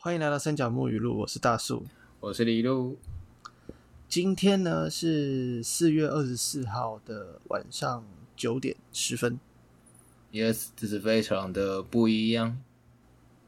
[0.00, 1.84] 欢迎来到三角木语录，我是大树。
[2.20, 2.96] 我是李路，
[4.08, 8.04] 今天呢是四月二十四号的晚上
[8.36, 9.40] 九点十分
[10.30, 12.62] ，Yes，这是非常的不一样。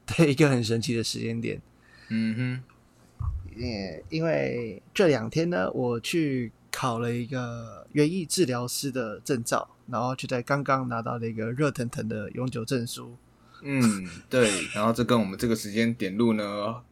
[0.05, 1.63] 对一个很神奇的时间点。
[2.09, 3.25] 嗯哼，
[3.57, 13.15] 也因为这两天呢，我去考了一个园艺治疗师的证照，然后就在刚刚拿到了一个热腾腾的永久证书。
[13.63, 14.51] 哼，嗯，对。
[14.75, 16.83] 然后这跟我们这个时间点录呢，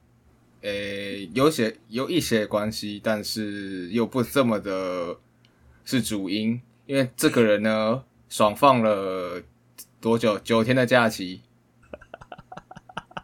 [0.62, 5.16] 诶、有些有一些关系，但是又不这么的
[5.84, 9.42] 是主因，因为这个人呢，爽放了
[10.00, 10.38] 多久？
[10.38, 11.42] 九天的假期，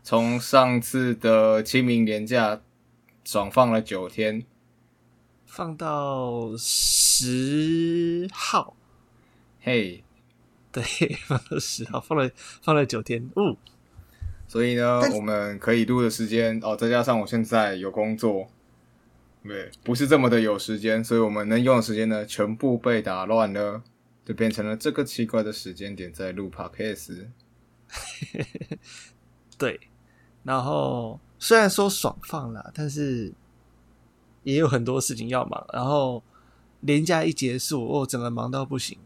[0.02, 2.60] 从上次的清明年假
[3.24, 4.44] 爽放了九天。
[5.46, 8.76] 放到十号，
[9.60, 10.02] 嘿、
[10.74, 10.82] 对，
[11.24, 12.28] 放到十号，放了
[12.60, 13.30] 放了九天。
[13.36, 13.56] 哦，
[14.48, 18.48] 所以呢我们可以录的时间哦，再加上我现在有工作，
[19.44, 23.82] 对，不是这么的有时间，所以我们能用的时间呢，全部被打乱了，
[24.24, 27.26] 就变成了这个奇怪的时间点在录 podcast。
[29.56, 29.78] 对，
[30.42, 33.32] 然后虽然说爽放了，但是
[34.42, 35.64] 也有很多事情要忙。
[35.72, 36.20] 然后
[36.80, 38.98] 年假一结束，我整个忙到不行。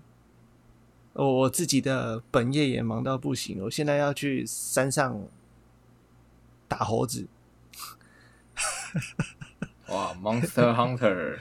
[1.18, 5.20] 我我自己的本业也忙到不行，我现在要去山上
[6.68, 7.26] 打猴子。
[9.88, 11.40] 哇，Monster Hunter，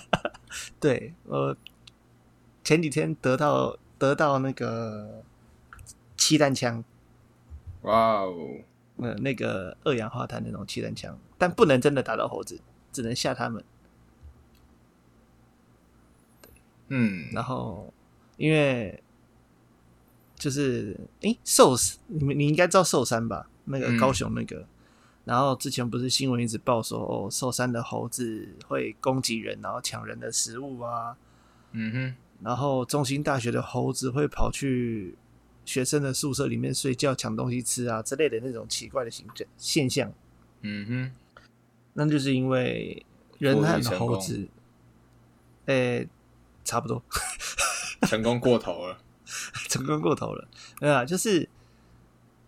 [0.80, 1.54] 对，我
[2.62, 5.22] 前几天得到得到那个
[6.16, 6.82] 气弹枪，
[7.82, 8.56] 哇哦，
[8.96, 12.58] 呃，那个二氧化碳那种气弹枪，但不能真的打到猴子，
[12.90, 13.62] 只能吓他们。
[16.88, 17.92] 嗯，然后
[18.36, 19.02] 因为
[20.36, 23.48] 就是诶寿司，你们你应该知道寿山吧？
[23.64, 23.96] 那个嗯。
[23.96, 24.66] 高雄那个，
[25.24, 31.16] 然后之前不是新闻一直报说哦，寿山的猴子会攻击人，然后抢人的食物啊，
[31.72, 35.14] 嗯哼，然后中心大学的猴子会跑去
[35.64, 40.12] 学生的宿舍里面睡觉、抢东西吃啊之类的那种奇怪的行现现象，
[40.60, 41.12] 嗯哼，
[41.94, 43.06] 那就是因为
[43.38, 44.46] 人和猴子，
[45.66, 46.06] 诶，
[46.64, 47.02] 差不多。
[48.08, 48.98] 成功过头了。
[49.70, 50.46] 成功过头了，
[50.78, 51.48] 对啊，就是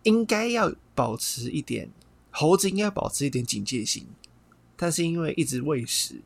[0.03, 1.89] 应该要保持一点
[2.29, 4.05] 猴子应该保持一点警戒心，
[4.75, 6.21] 但是因为一直喂食，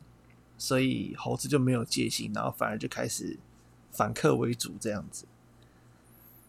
[0.58, 3.38] 所以猴子就没有戒心，然后反而就开始
[3.90, 5.24] 反客为主这样子。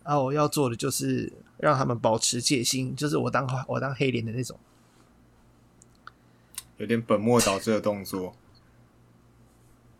[0.03, 4.59] 啊，我要做的就是让他们保持戒心，就是我当 我当黑脸的那种。
[6.75, 8.35] 有点本末倒置的动作，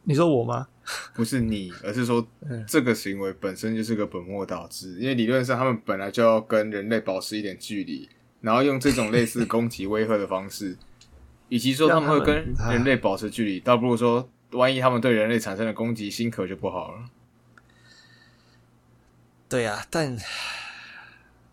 [0.04, 0.68] 你说我吗？
[1.14, 8.10] 不是你，而是说嗯这个行为本身就是个本末倒置，因为理论上他们本来就要跟人类保持一点距离，
[8.42, 10.78] 然后用这种类似攻击威吓的方式，
[11.48, 17.06] 与其说他们会跟人类保持距离，倒不如说万一他们对人类产生了攻击心可就不好了。
[19.48, 20.18] 对啊，但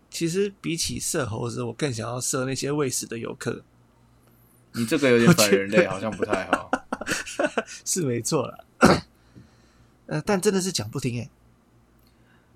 [0.09, 3.63] 其实比起射猴子，我更想要射那些喂食的游客。
[4.73, 6.69] 你这个有点 反人类，好像不太好。
[7.85, 8.65] 是没错了。
[10.07, 11.29] 呃，但真的是讲不听哎、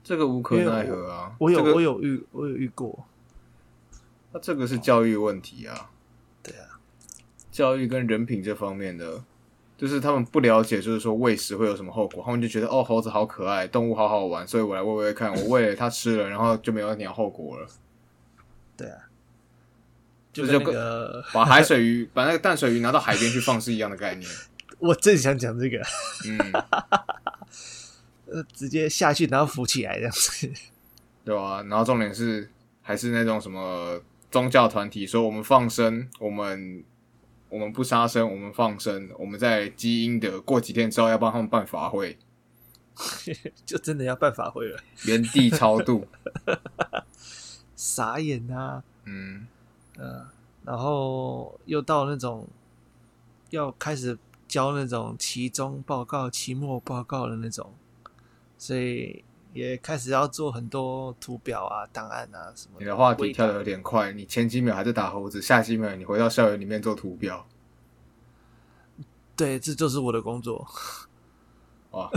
[0.03, 1.35] 这个无可奈何啊！
[1.39, 3.05] 我有、这个我有遇我有遇过，
[4.33, 5.89] 那这个是教育问题啊，
[6.43, 6.79] 对啊，
[7.51, 9.23] 教育跟人品这方面的，
[9.77, 17.67] 就是他们不了解，就是说喂食会有什么后果，他们就觉得哦猴子好可爱，动物好好玩，所以我来喂喂看，我喂了它吃了，然后就没有鸟后果了。
[18.75, 18.97] 对啊，
[20.35, 24.29] 就跟那这个 把海水鱼把那个淡水鱼拿到海边去放是一样的概念。
[24.79, 25.81] 我正想讲这个，
[26.27, 26.37] 嗯，
[28.27, 30.51] 呃，直接下去然后浮起来这样子，
[31.23, 32.49] 对啊、然后重点是
[32.81, 36.83] 还是那种什么宗教团体说我们放生，我们
[37.47, 42.17] 我们不杀生，我们放生，我们在基因的过几天之后要帮他们办法会，
[43.65, 46.05] 就真的要办法会了，原地超度。
[47.77, 49.47] 傻眼啊，嗯，
[49.97, 50.27] 呃，
[50.63, 52.47] 然后又到那种
[53.49, 57.73] 要开始交那种期中报告、期末报告的那种，
[58.57, 67.47] 所以也开始要做很多图表啊、档案啊什么你的话题跳的有点快，你前几秒还在打猴子，下几秒你回到校园里面做图表，
[69.35, 70.67] 对，这就是我的工作。
[71.91, 72.11] 哇！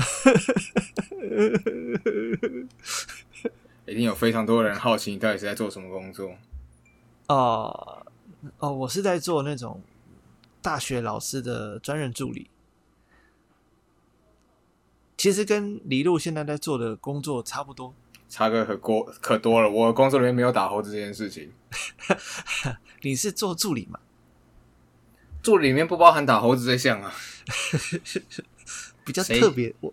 [3.87, 6.33] 一定有非常多人好奇你到底是在做什么工作。
[7.29, 8.07] 哦
[8.59, 9.83] 哦，我是在做那种
[10.61, 12.51] 大学老师的专任助理，
[15.17, 17.95] 其实跟李璐现在在做的工作差不多。
[18.29, 19.71] 差个可多可多了。
[19.71, 21.51] 我工作里面没有打猴子这件事情，
[23.01, 23.99] 你是做助理嘛？
[25.43, 27.13] 助理里面不包含打猴子这项啊。
[29.05, 29.93] 比较特别，我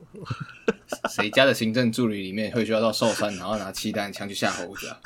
[1.10, 5.00] 谁家的行政助理里面会需要到寿山，然后拿气弹枪去吓猴子啊？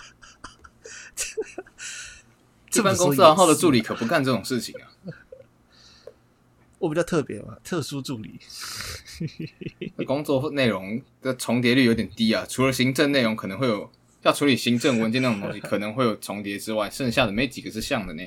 [2.74, 4.88] 一般公司行号的助理可不干这种事情啊。
[6.78, 8.40] 我比较特别嘛，特殊助理。
[10.08, 18.24] 工作内容的重叠率有点低啊，除了行政内容可能会有要处理行政文件那种东西 可能会有重叠之外，剩下的没几个是像的呢。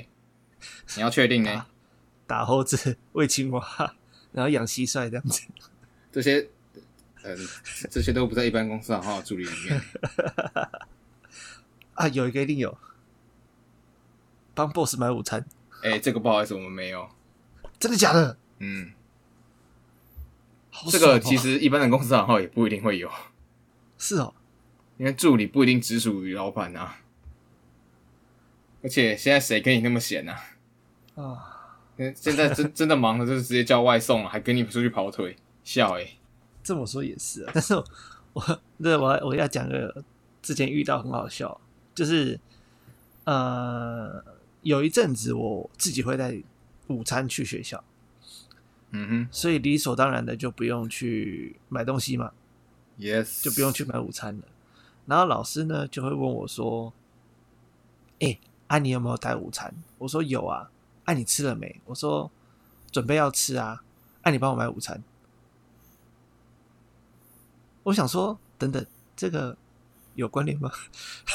[0.95, 1.65] 你要确定呢？
[2.27, 3.95] 打猴子、喂青蛙，
[4.31, 5.41] 然后养蟋蟀这样子。
[6.11, 6.47] 这些，
[7.23, 7.37] 嗯、
[7.89, 9.81] 这些都不在一般公司行号的助理里面。
[11.95, 12.77] 啊，有一个一定有，
[14.53, 15.45] 帮 boss 买午餐，
[15.83, 17.09] 哎、这个不好意思，我们没有。
[17.79, 18.37] 真的假的？
[18.59, 18.93] 嗯，
[20.89, 23.09] 这个其实一般的公司行号也不一定会有，
[23.97, 24.33] 是哦，
[24.97, 26.97] 因为助理不一定只属于老板啊。
[28.81, 30.39] 而且现在谁跟你那么闲啊？
[31.15, 36.17] 啊，现在真真的忙了，就是直接叫外送了，还跟你出去跑腿，笑哎、
[36.63, 37.51] 这么说也是啊。
[37.53, 37.75] 但是
[38.33, 40.03] 我那我要我要讲个
[40.41, 41.59] 之前遇到很好笑，
[41.93, 42.39] 就是
[43.25, 44.23] 呃
[44.63, 46.41] 有一阵子我自己会带
[46.87, 47.83] 午餐去学校，
[48.91, 52.31] 嗯哼所以理所当然的就不用去买东西嘛
[52.97, 54.43] ，，yes，就不用去买午餐了。
[55.05, 56.93] 然后老师呢就会问我说
[58.21, 60.69] ：“哎、啊你有没有带午餐？”我说有啊。
[61.03, 61.81] 啊你吃了没？
[61.83, 62.31] 我说
[62.89, 63.83] 准备要吃啊。
[64.21, 65.03] 啊你帮我买午餐。
[67.83, 69.57] 我想说，等等，这个
[70.15, 70.71] 有关联吗？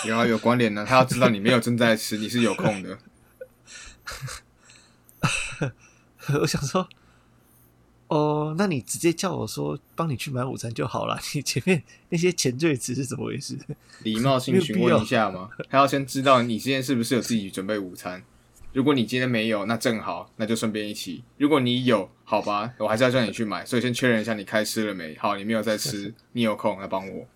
[0.07, 0.87] 有啊，有关联呢。
[0.89, 2.99] 他要知道你没有正在吃，你是有空的。
[6.41, 6.89] 我想说，
[8.09, 11.19] 哦，那你直接叫我说帮你去买午餐就好了。
[11.35, 13.59] 你前面那些前缀词是怎么回事？
[14.03, 18.23] 礼貌性询问一下嘛，他要先知道你今天是不是有自己准备午餐。
[18.75, 21.25] 如果你今天没有，那正好，那就顺便一起。
[21.39, 25.17] 如果你有，好吧，我还是要叫你去买，所以先确认一下你开吃了没。
[25.17, 27.27] 好，你没有在吃， 你有空来帮我。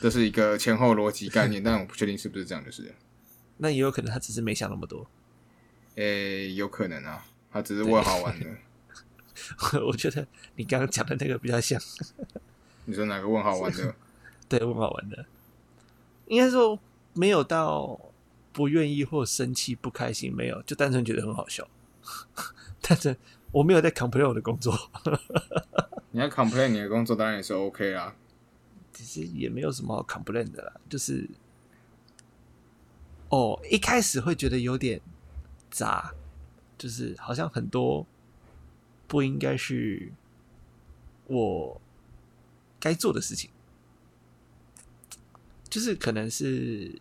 [0.00, 2.94] 这是一个前后逻辑概念，但我不确定是不是这样，就是了。
[3.58, 5.06] 那也有可能他只是没想那么多。
[5.96, 8.46] 诶、有可能啊，他只是问好玩的。
[9.86, 10.26] 我觉得
[10.56, 11.80] 你刚刚讲的那个比较像，
[12.84, 13.94] 你说哪个问好玩的？
[14.48, 15.24] 对，问好玩的。
[16.26, 16.78] 应该说
[17.14, 17.98] 没有到
[18.52, 21.68] 不愿意或生气、不开心，没有，就单纯觉得很好笑。
[22.80, 23.16] 但是
[23.52, 24.74] 我没有在 complain 我的工作，
[26.10, 28.14] 你要 complain 你的工作，当然也是 OK 啦。
[28.92, 31.28] 其实也没有什么好 complain 的啦，就是
[33.28, 35.00] 哦，一开始会觉得有点
[35.70, 36.14] 杂，
[36.78, 38.06] 就是好像很多
[39.06, 40.12] 不应该是
[41.26, 41.80] 我
[42.78, 43.50] 该做的事情，
[45.68, 47.00] 就是可能是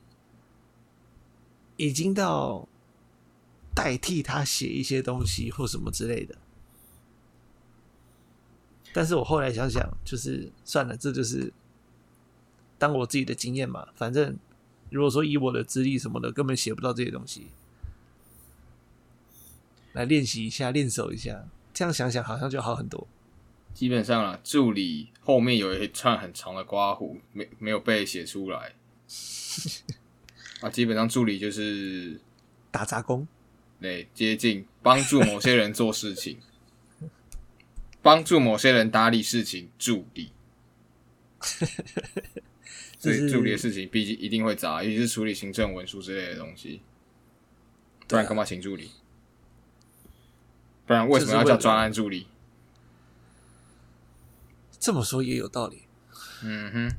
[1.77, 2.67] 已经到
[3.75, 6.35] 代替他写一些东西或什么之类的。
[8.93, 11.53] 但是我后来想想，就是算了，这就是
[12.77, 13.87] 当我自己的经验嘛。
[13.93, 14.37] 反正
[14.89, 17.47] 如果说以我的资历什么的，根本写不到这些东西。
[19.93, 23.07] 来练习一下，练手一下，这样想想好像就好很多。
[23.73, 28.73] 基本上啊，助理后面有一串很长的刮胡，没没有被写出来。
[30.61, 32.19] 啊，基本上助理就是
[32.71, 33.27] 打杂工，
[33.81, 36.37] 对接近帮助某些人做事情，
[38.01, 40.31] 帮助某些人打理事情，助理。
[42.99, 46.81] 所以就是助理的事情毕竟一定会砸，尤其是处理行政文书之类的东西，
[48.07, 48.91] 不然干嘛请助理？
[50.85, 52.27] 不然为什么要叫专案助理？
[54.79, 55.83] 这么说也有道理。
[56.43, 56.95] 嗯哼，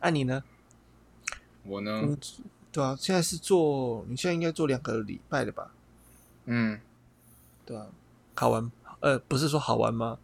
[0.00, 0.44] 那、你呢？
[1.64, 2.18] 我呢，嗯，
[2.70, 5.74] 对啊，现在是做，你现在应该做两个礼拜了吧？
[6.46, 6.80] 嗯，
[7.64, 7.86] 对啊，
[8.34, 10.18] 好玩，呃，不是说好玩吗？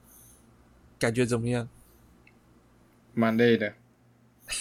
[0.98, 1.68] 感觉怎么样？
[3.18, 3.74] 蛮累的。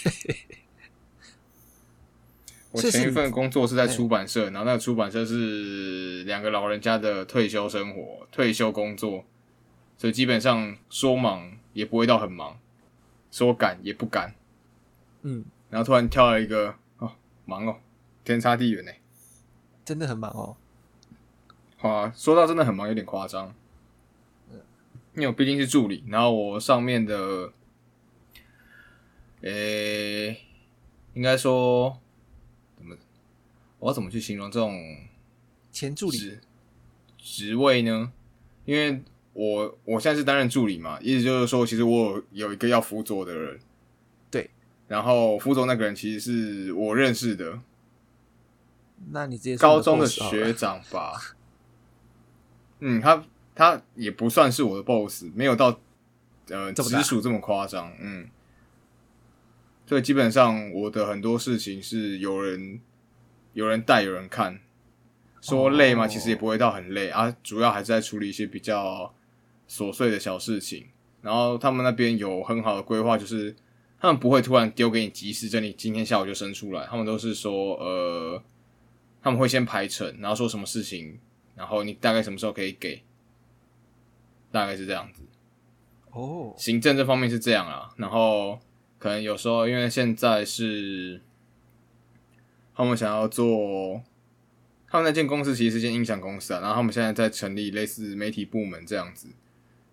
[2.72, 9.24] 我前一份工作是在出版社，然后那个出版社是两个老人家的退休生活、退休工作，
[9.98, 12.60] 所以基本上说忙也不会到很忙，
[13.32, 14.34] 说赶也不赶。
[15.22, 17.12] 嗯，然后突然跳了一个哦，
[17.46, 17.78] 忙哦，
[18.24, 18.92] 天差地远呢。
[19.86, 20.58] 真的很忙哦。
[21.78, 23.54] 好啊，说到真的很忙，有点夸张。
[25.16, 27.52] 因为我毕竟是助理，然后我上面的，
[29.42, 30.40] 诶、
[31.14, 32.00] 应该说
[32.78, 32.96] 怎么，
[33.80, 34.98] 我要怎么去形容这种
[35.72, 36.42] 前助理，职
[37.18, 38.12] 职位呢？
[38.66, 39.02] 因为
[39.34, 43.60] 我我现在是担任助理嘛，意思就是说，其实我有有一个要辅佐的人，
[44.32, 44.50] 对
[44.88, 47.60] 然后辅佐那个人其实是我认识的，
[49.12, 51.36] 那你直接高中的学长吧。
[52.80, 53.24] 嗯，他
[53.56, 55.80] 他也不算是我的 boss，没有到
[56.50, 57.92] 呃直属这么夸张。
[58.00, 58.30] 嗯，
[59.88, 62.80] 所以基本上我的很多事情是有人
[63.54, 64.60] 有人带，有人看。
[65.40, 66.04] 说累吗？
[66.04, 69.14] 哦其实也不会到很累啊，主要还是在处理一些比较
[69.70, 70.88] 琐碎的小事情。
[71.22, 73.56] 然后他们那边有很好的规划，就是
[74.00, 76.86] 他们不会突然丢给你急事，叫你今天下午就生出来。
[76.88, 78.44] 他们都是说，呃，
[79.22, 81.18] 他们会先排程，然后说什么事情，
[81.56, 83.04] 然后你大概什么时候可以给，
[84.52, 85.22] 大概是这样子。
[86.12, 88.60] 哦，行政这方面是这样啊，然后
[89.00, 91.22] 可能有时候因为现在是
[92.76, 94.02] 他们想要做，
[94.88, 99.28] 他们那间公司其实是间音响公司啊，然后他们现在在成立类似媒体部门这样子，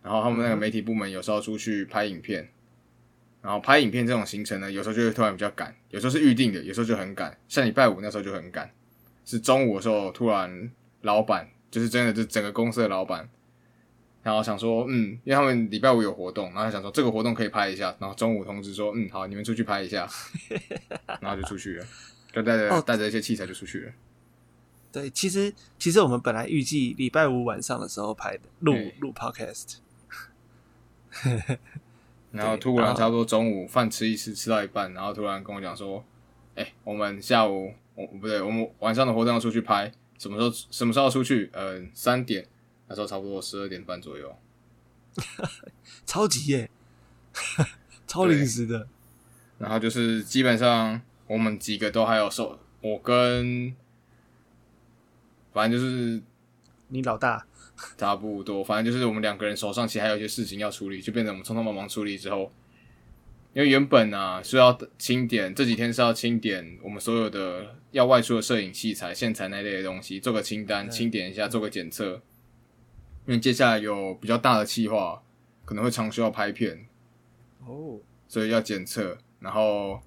[0.03, 2.49] 然后他们那个媒体部门有时候出去拍影片，
[3.43, 8.71] 然后拍影片这种行程呢，有时候就会突然比较赶，有时候是预定的，有时候就很赶，像礼拜五那时候就很赶，
[9.25, 10.71] 是中午的时候突然
[11.03, 13.29] 老板就是真的就整个公司的老板。
[14.25, 20.09] 然后想说，嗯，因为他们礼拜五有活动，然后想说这个活动可以拍一下，然后中午通知说，嗯，好，你们出去拍一下，
[21.21, 21.87] 然后就出去了，
[22.33, 23.93] 就带着哦带着一些器材就出去了。
[24.91, 29.75] 对，其实其实我们本来预计礼拜五晚上的时候拍的录录 podcast，
[32.31, 36.03] 然后突然差不多中午饭吃一吃，吃到一半，然后突然跟我讲说，
[36.55, 41.51] 哎、我们下午我不对，我们晚上的活动要出去拍，什么时候什么时候出去？
[41.53, 42.47] 嗯、三点，
[42.95, 44.37] 那时候差不多十二点半左右。
[46.07, 46.71] 超级耶，
[48.07, 48.87] 超临时的。
[49.59, 53.75] 然后就是基本上我们几个都还有受，我跟
[55.53, 56.23] 反正就是
[56.87, 57.45] 你老大，
[57.97, 62.53] 差不多，反正就是我们两个人手上其实还有一些事情要处理，就变成我们匆匆忙忙处理之后，
[63.55, 72.21] 因为原本啊是要清点，这几天是要清点我们所有的要外出的摄影器材、线材那类的东西，做个清单，清点一下，做个检测。
[73.27, 75.23] 因为接下来有比较大的计划，
[75.65, 76.87] 可能会常需要拍片，
[77.67, 79.19] 哦，所以要检测。
[79.41, 80.01] 然后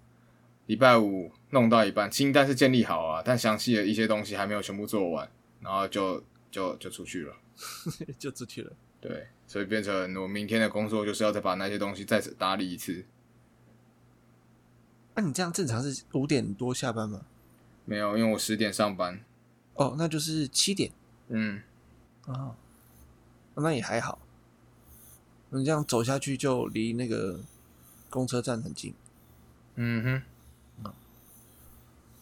[0.65, 5.29] 礼拜五弄到一半，清单是建立好啊，但详细的一些东西还没有全部做完，
[5.61, 7.35] 然后就就就出去了。
[8.19, 8.71] 就出去了。
[8.99, 13.05] 对，所以变成我明天的工作就是要再把那些东西再次打理一次。
[15.15, 17.25] 那、你这样正常是五点多下班吗？
[17.85, 19.19] 没有，因为我十点上班。
[19.73, 20.91] 哦，那就是七点
[21.29, 21.61] 嗯，
[22.27, 22.55] 啊、
[23.61, 24.19] 那也还好。
[25.49, 27.39] 你这样走下去就离那个
[28.09, 28.93] 公车站很近
[29.75, 30.23] 嗯
[30.83, 30.93] 哼，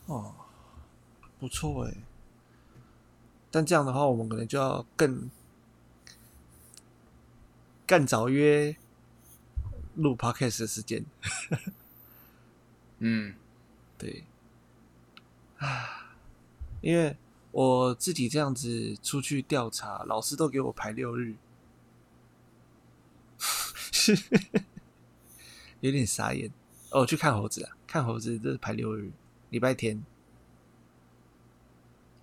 [0.06, 0.36] 哦，
[1.40, 1.96] 不错哎。
[3.50, 5.30] 但这样的话，我们可能就要更
[7.88, 8.76] 更早约
[9.96, 11.04] 录 podcast 的时间。
[13.00, 13.34] 嗯，
[13.98, 14.24] 对，
[15.58, 16.14] 啊，
[16.82, 17.16] 因为
[17.56, 21.36] 我自己这样子出去调查，老师都给我排六日，
[25.80, 26.52] 有点傻眼。
[26.90, 29.10] 哦，去看猴子啊，看猴子这是排六日，
[29.52, 30.04] 礼拜天。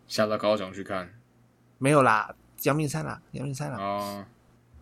[0.06, 1.18] 下到高雄去看
[1.78, 2.34] 没有啦，
[2.64, 4.26] 阳明山啦，阳明山啦，哦，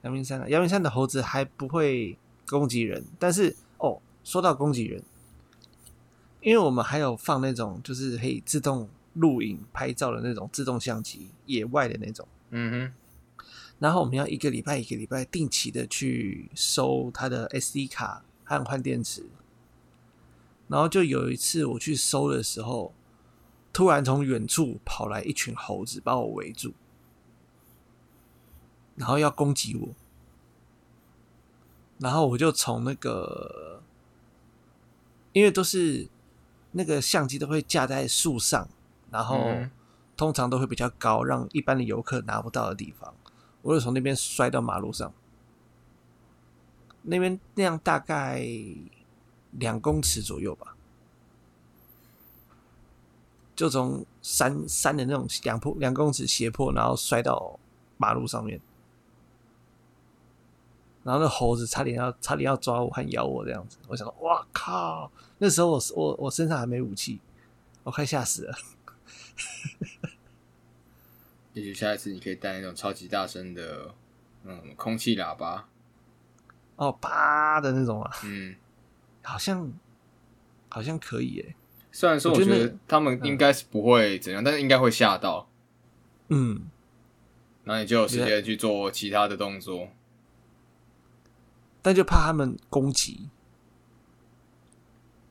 [0.02, 5.00] 阳明山啦，阳明山的猴子还不会攻击人，但是哦，说到攻击人，
[6.40, 12.26] 因为我们还有放那种就是可以自动录影拍照的那种自动相机，野外的那种。
[12.50, 12.92] 嗯
[13.36, 13.44] 哼，
[13.78, 19.26] 然后我们要一个礼拜一个礼拜定期的去收它的 SD 卡和换电池。
[20.68, 22.94] 然后就有一次我去收的时候，
[23.72, 26.72] 突然从远处跑来一群猴子把我围住，
[28.94, 29.88] 然后要攻击我。
[31.98, 33.82] 然后我就从那个，
[35.32, 36.08] 因为都是
[36.70, 38.68] 那个相机都会架在树上，
[39.10, 39.70] 然后嗯
[40.16, 43.14] 通常都会比较高，让一般的游客拿不到的地方，
[43.62, 45.12] 我就从那边摔到马路上。
[47.02, 48.46] 那边那样大概
[49.52, 50.76] 两公尺左右吧，
[53.56, 57.58] 就从山山的那种两坡两公尺斜坡，然后摔到
[57.96, 58.60] 马路上面，
[61.02, 65.10] 然后那猴子差点要差点要抓我和咬我这样子，我想说，哇靠！
[65.38, 67.18] 那时候我我我身上还没武器，
[67.82, 68.54] 我快吓死了。
[71.54, 73.94] 也许下一次你可以带那种超级大声的，
[74.44, 75.68] 嗯，空气喇叭，
[76.76, 78.54] 哦，啪的那种啊，嗯，
[79.22, 79.70] 好像
[80.68, 81.54] 好像可以诶。
[81.92, 85.48] 虽然说我觉我觉得得他们应该是不会怎样，但是应该会吓到，
[86.28, 86.70] 嗯，
[87.64, 89.88] 然后你就有时间去做其他的动作。
[91.82, 93.28] 但就怕他们攻击。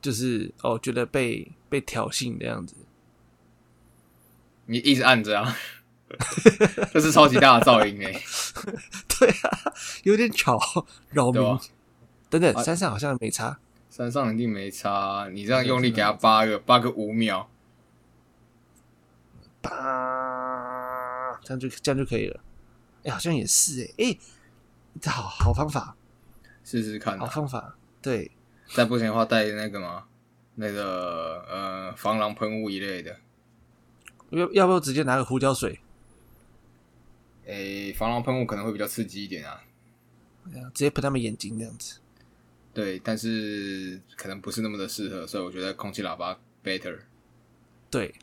[0.02, 2.74] 就是哦，觉得被被挑衅的样子。
[4.70, 5.56] 你一直按着啊，
[6.94, 8.12] 这是超级大的噪音哎、
[9.18, 9.74] 对啊，
[10.04, 10.56] 有点吵，
[11.10, 11.42] 扰民。
[12.28, 13.58] 等等，啊山上好像没差。
[13.90, 17.48] 山上一定没差，你这样用力给他扒个扒个五秒，
[19.60, 22.40] 吧，这样就这样就可以了。
[23.02, 24.18] 哎、好像也是哎、哎、
[25.00, 25.96] 这好好方法，
[26.62, 27.28] 试试看、好啊。
[27.28, 27.74] 方法。
[28.00, 28.30] 对，
[28.72, 30.04] 再不行的话，带那个嘛，
[30.54, 33.16] 那个呃防狼喷雾一类的。
[34.30, 35.80] 要要不要直接拿个胡椒水，
[37.46, 39.62] 诶、防狼喷雾可能会比较刺激一点啊。
[40.74, 41.98] 直接喷他们眼睛这样子。
[42.72, 47.00] 对，但是可能不是那么的适合，所以我觉得空气喇叭 better。
[47.90, 48.14] 对，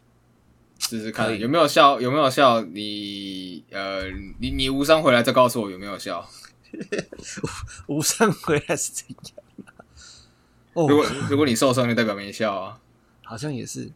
[0.79, 2.61] 试试看有没有效，有没有效？
[2.61, 4.09] 你呃，
[4.39, 6.27] 你你无伤回来再告诉我有没有效。
[7.87, 9.17] 无伤回来是怎样、
[9.65, 9.83] 啊？
[10.73, 12.79] 哦如，果如果你受伤，就代表没效啊。
[13.23, 13.91] 好像也是。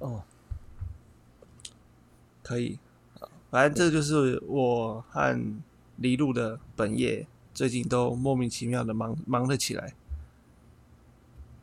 [0.00, 0.24] 哦，
[2.44, 2.78] 可以，
[3.50, 5.40] 反正这就是我和
[5.96, 9.94] 黎路的本业，最近都莫名其妙的忙忙了起来。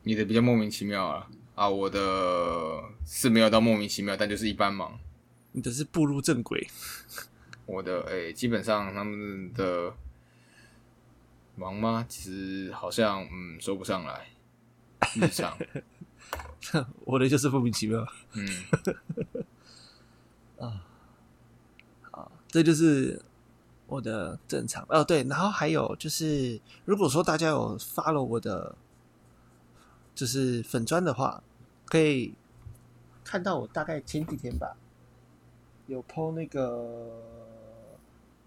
[0.02, 4.98] 你的比较莫名其妙啊啊，我的是没有到莫名其妙，但就是一般忙。
[5.52, 6.66] 你的是步入正轨，
[7.66, 9.94] 我的诶、基本上他们的
[11.54, 12.04] 忙吗？
[12.08, 14.26] 其实好像嗯说不上来，
[15.14, 15.56] 日常
[17.04, 18.04] 我的就是莫名其妙。
[18.34, 18.48] 嗯
[22.48, 23.22] 这就是
[23.86, 25.02] 我的正常哦。
[25.02, 28.76] 对，然后还有就是，如果说大家有发了我的
[30.14, 31.42] 就是粉砖的话，
[31.86, 32.34] 可以
[33.24, 34.76] 看到我大概前几天吧，
[35.86, 37.22] 有 PO 那个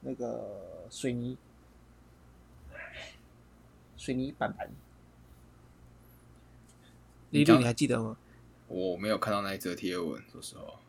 [0.02, 1.36] 那个水泥
[3.98, 4.70] 水泥板板。
[7.32, 8.16] 李律，你还记得吗？
[8.68, 10.80] 我没有看到那一则贴文，说实话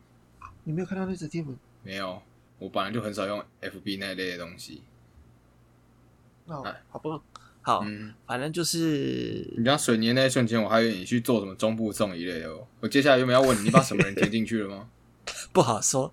[0.68, 1.56] 你没有看到那则贴文？
[1.84, 2.20] 没有。
[2.58, 4.82] 我本来就很少用 FB 那一类的东西。
[6.46, 7.20] 哦哎，好不
[7.62, 7.82] 好？
[7.86, 12.66] 嗯，反正就是你讲水泥那一瞬间，我还以为你去做什么中部粽一类的哦。
[12.80, 14.88] 我接下来有没有要问你，你把什么人填进去了吗？
[15.52, 16.12] 不好说，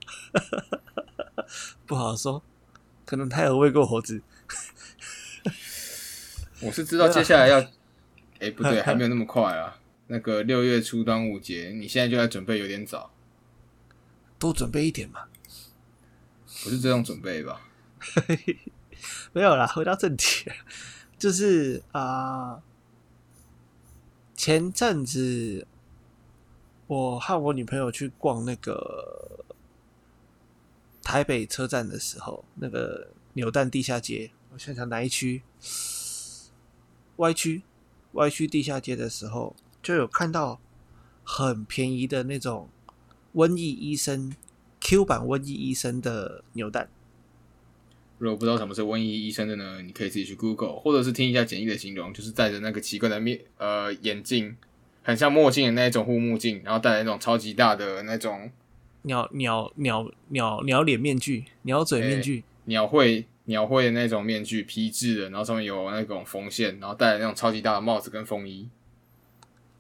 [1.88, 2.43] 不好说，
[3.06, 4.21] 可能他有喂过猴子。
[6.62, 7.60] 我是知道接下来要，
[8.39, 9.80] 哎、不对，还没有那么快啊。
[10.08, 13.12] 那个六月初端午节，你现在就在准备，有点早，
[14.43, 15.21] 多准备一点嘛。
[16.63, 17.62] 不是这样准备吧？
[19.32, 20.51] 没有啦，回到正题，
[21.17, 22.62] 就是啊、
[24.36, 25.65] 前阵子
[26.88, 29.45] 我和我女朋友去逛那个
[31.01, 35.41] 台北车站的时候，那个扭蛋地下街，我想想哪一区
[37.15, 37.63] ？Y 区
[38.12, 40.60] ，Y 区地下街的时候，就有看到
[41.23, 42.69] 很便宜的那种
[43.36, 44.34] 瘟疫医生
[44.80, 46.89] Q 版瘟疫医生的扭蛋。
[48.19, 54.56] 如果不知道什么是瘟疫医生的呢，你可以自己去 Google，或者是听一下简易的形容，就是戴着那个奇怪的面呃眼镜，
[55.02, 58.50] 很像墨镜的那一种护目镜，然后戴着那种超级大的那种
[59.02, 68.69] 鸟鸟鸟鸟鸟脸面具、鸟嘴面具，鸟喙鸟喙的那种面具，皮质的，然后上面有那种缝线，然后戴着那种超级大的帽子跟风衣，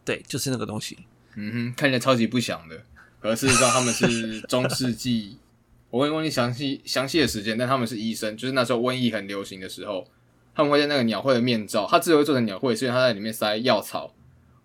[0.03, 0.97] 对，就是那个东西。
[1.35, 2.83] 嗯哼，看起来超级不祥的。
[3.23, 5.37] 可是事实上他们是中世纪，
[5.89, 10.05] 我会问你详细详细的时间，但他们是医生，就是那时候瘟疫很流行的时候，
[10.53, 14.13] 他们会在那个鸟喙的面罩，它之所以做成鸟喙，是因为它在里面塞药草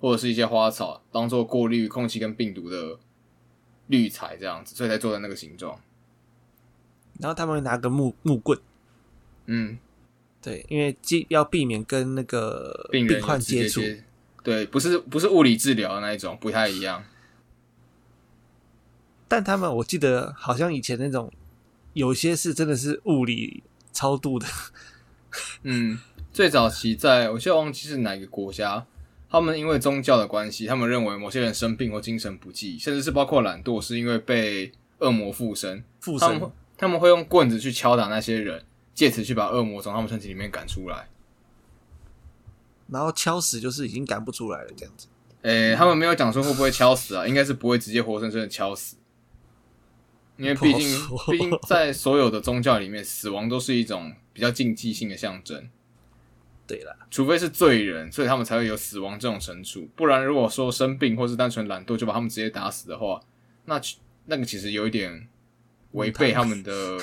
[0.01, 2.99] 或者是一些花草，当做过滤空气跟病毒的
[3.87, 5.81] 滤材这样子，所以才做的那个形状。
[7.21, 8.59] 然后他们会拿个木木棍，
[9.47, 9.79] 嗯，
[10.43, 13.81] 对，因为既要避免跟那个病人患接触。
[14.43, 17.05] 对，不是不是物理治疗的那一种，不太一样。
[19.29, 21.31] 但他们我记得好像以前那种
[21.93, 23.63] 有些是真的是物理
[23.93, 24.47] 超度的，
[25.63, 26.01] 嗯，
[26.33, 28.87] 最早期在我现在忘记是哪个国家，
[29.31, 35.85] 他们因为宗教的关系，他们认为某些人生病或精神不济，甚至是包括懒惰，是因为被恶魔附身。
[36.01, 38.65] 附身他们会他们会用棍子去敲打那些人，
[38.95, 41.09] 借此去把恶魔从他们身体里面赶出来。
[42.91, 45.09] 然后敲死就是已经赶不出来了这样子。
[45.43, 48.97] 诶、他们没有讲说会不会敲死啊，应该是不会直接活生生的敲死，
[50.39, 55.69] 因为毕竟毕竟在所有的宗教里面，死亡都是一种比较禁忌性的象征。
[56.67, 59.89] 对啦，除非是罪人，所以他们才会有死亡这种惩处。
[59.97, 63.21] 不然，如果说生病或是单纯懒惰就把他们直接打死的话，
[63.65, 63.97] 那其
[64.27, 65.27] 那个其实有一点
[65.93, 66.99] 违背他们的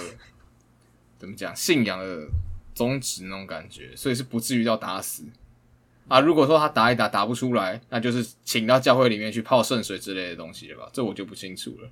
[1.18, 2.28] 怎么讲信仰的
[2.76, 5.24] 宗旨那种感觉，所以是不至于到打死。
[6.08, 6.20] 啊。
[6.20, 10.90] 如果说他打一打打不出来，那就是请到教会里面去泡圣水之类的东西了吧？
[10.94, 11.90] 这我就不清楚了。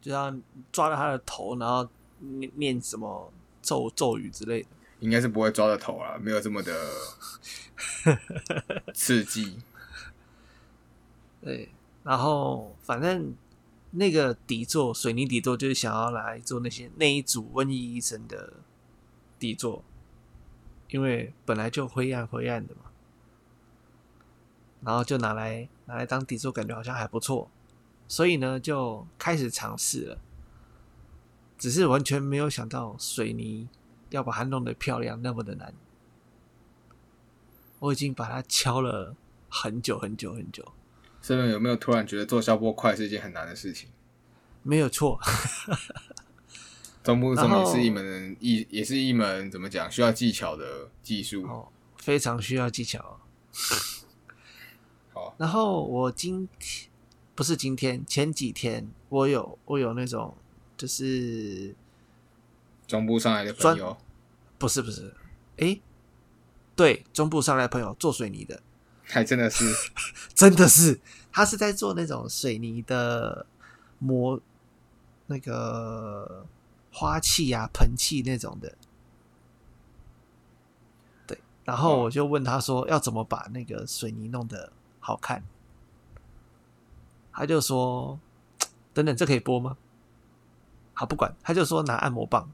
[0.00, 0.34] 就要
[0.72, 3.32] 抓着他的头，然后念念什么
[3.62, 4.68] 咒咒语之类的。
[5.00, 6.72] 应该是不会抓着头啊，没有这么的
[8.92, 9.58] 刺激。
[11.40, 11.70] 对，
[12.02, 13.34] 然后反正
[13.92, 18.52] 那个底座水泥底座就是想要来做那些那一组瘟疫医生的
[19.38, 19.82] 底座，
[20.90, 22.82] 因为本来就灰暗灰暗的嘛，
[24.82, 27.50] 然后就拿来拿来当底座，感觉好像还不错，
[28.10, 30.18] 所以呢就开始尝试了，
[31.56, 33.68] 只是完全没有想到水泥
[34.08, 35.72] 要把它弄得漂亮那么的难，
[37.78, 39.14] 我已经把它敲了
[39.48, 40.72] 很久很久很久。
[41.22, 43.88] 这边有没有突然觉得做消波块是一件很难的事情？
[44.64, 45.20] 没有错，
[47.04, 53.20] 中部中也是一门一，也是一门怎么讲需要技巧的技术哦，非常需要技巧。
[55.14, 56.89] 好，然后我今天
[57.40, 60.36] 不是今天，前几天我有我有那种
[60.76, 61.74] 就是
[62.86, 63.96] 中部上来的朋友，
[64.58, 65.14] 不是不是，
[65.56, 65.80] 诶，
[66.76, 68.60] 对，中部上来的朋友做水泥的。
[69.04, 69.64] 还真的是，
[70.36, 71.00] 真的是，
[71.32, 73.46] 他是在做那种水泥的
[73.98, 74.38] 模，
[75.26, 76.44] 那个
[76.92, 78.76] 花器啊、盆器那种的。
[81.26, 85.42] 对，然后我就问他说，要怎么把那个水泥弄得好看？
[87.40, 88.20] 他就说，
[88.92, 89.76] 等等，这可以播吗？
[90.92, 92.50] 好，不管，他就说拿按摩棒。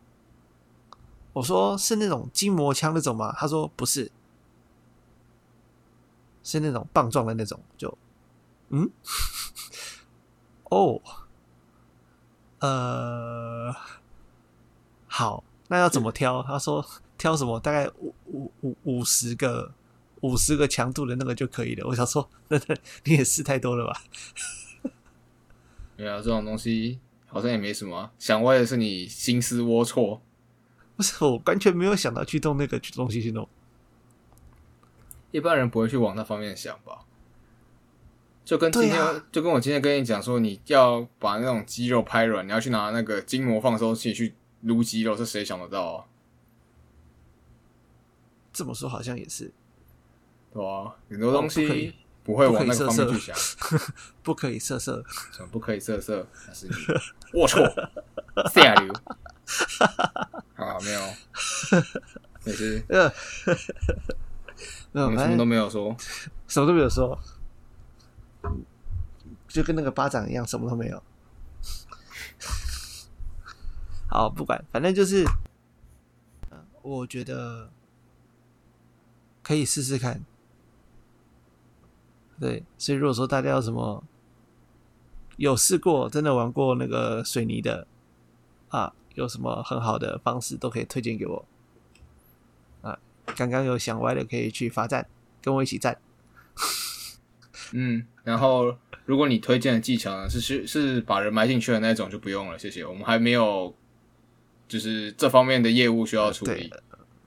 [1.33, 3.35] 我说是那种筋膜枪那种吗？
[3.37, 4.13] 他说不是。
[6.45, 7.99] 是那种棒状的那种，就
[8.69, 8.89] 嗯，
[10.71, 11.03] 哦，
[12.61, 13.75] 呃，
[15.09, 16.41] 好，那要怎么挑？
[16.47, 16.87] 他说
[17.19, 17.59] 挑什么？
[17.59, 19.73] 大概五五五五十个
[20.21, 21.85] 五十个强度的那个就可以了。
[21.89, 24.01] 我想说，那那你也试太多了吧？
[25.97, 28.11] 没有这种东西，好像也没什么。
[28.19, 30.21] 想歪的是你心思龌龊，
[30.97, 33.49] 不是我完全没有想到去动那个东西去弄。
[35.31, 37.05] 一般人不会去往那方面想吧？
[38.45, 46.05] 就跟今天，就跟我今天跟你讲说，你要把那种肌肉拍软，你要去拿那个筋膜放松器去撸肌肉，是谁想得到啊？
[48.53, 49.53] 这么说好像也是，
[50.55, 50.95] 对啊？
[51.11, 51.93] 很多东西
[52.27, 53.37] 不会往那个方面去想，
[54.25, 56.27] 不可以色色，什么不可以色色？
[56.49, 56.73] 那是你
[57.33, 57.89] 龌龊
[58.53, 58.93] 下流
[60.59, 60.77] 啊！
[60.83, 61.01] 没有，
[62.45, 62.85] 没事。
[64.93, 65.97] 我们什么都没有说，
[66.49, 67.17] 什么都没有说，
[69.47, 71.01] 就跟那个巴掌一样，什么都没有。
[74.09, 75.25] 好，不管，反正就是，
[76.83, 77.71] 我觉得
[79.45, 80.25] 可以试试看。
[82.39, 84.05] 对，所以如果说大家有什么
[85.37, 87.87] 有试过、真的玩过那个水泥的
[88.69, 91.45] 啊，有什么很好的方式，都可以推荐给我
[92.83, 92.99] 啊。
[93.37, 95.07] 刚刚有想歪的，可以去发站，
[95.43, 95.99] 跟我一起站。
[97.73, 102.85] 嗯，然后如果你推荐的技巧呢，是是是把人埋进去的那种，就不用了，谢谢。
[102.85, 103.75] 我们还没有，
[104.69, 106.73] 就是这方面的业务需要处理，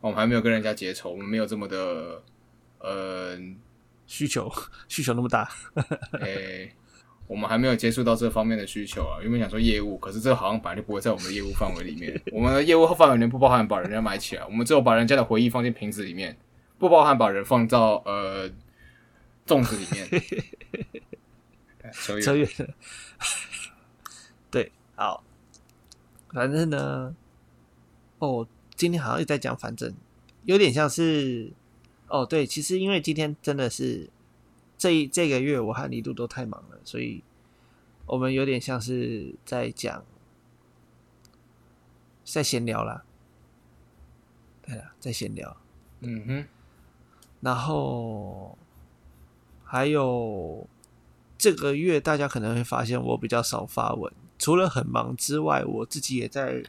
[0.02, 2.24] 我们还没有跟人家结仇，我们没有这么的
[2.80, 3.38] 呃
[4.10, 4.52] 需求，
[4.90, 5.50] 需求那么大。
[6.20, 6.74] 哎。
[7.30, 12.20] 我们还没有接触到这方面的需求啊，原本想说业务，可是这好像本来就不会在我们的业务范围里面。
[12.34, 16.36] 我们的业务范围里面不包含把人家买起来，我们只有把人家的回忆放进瓶子里面，
[16.80, 18.50] 不包含把人放到呃
[19.46, 20.24] 粽子里面。
[21.94, 22.74] 扯远了。
[24.50, 25.24] 对，好，
[26.34, 27.16] 反正呢，
[28.18, 29.94] 哦，今天好像也在讲，反正
[30.46, 31.54] 有点像是，
[32.10, 34.10] 哦，对，其实因为今天真的是。
[34.82, 37.22] 这这个月我和李度都太忙了，所以
[38.06, 40.06] 我们有点像是在讲，
[42.24, 43.04] 在闲聊啦。
[44.62, 45.58] 对了，在闲聊。
[46.00, 46.46] 嗯哼。
[47.42, 48.58] 然后
[49.66, 50.66] 还有
[51.38, 56.64] 这个月，大家可能会发现我比较少发文，除了很忙之外，我自己也在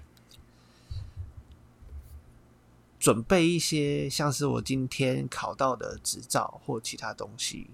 [3.00, 7.70] 准备一些，像是我今天考到的执照或其他东西。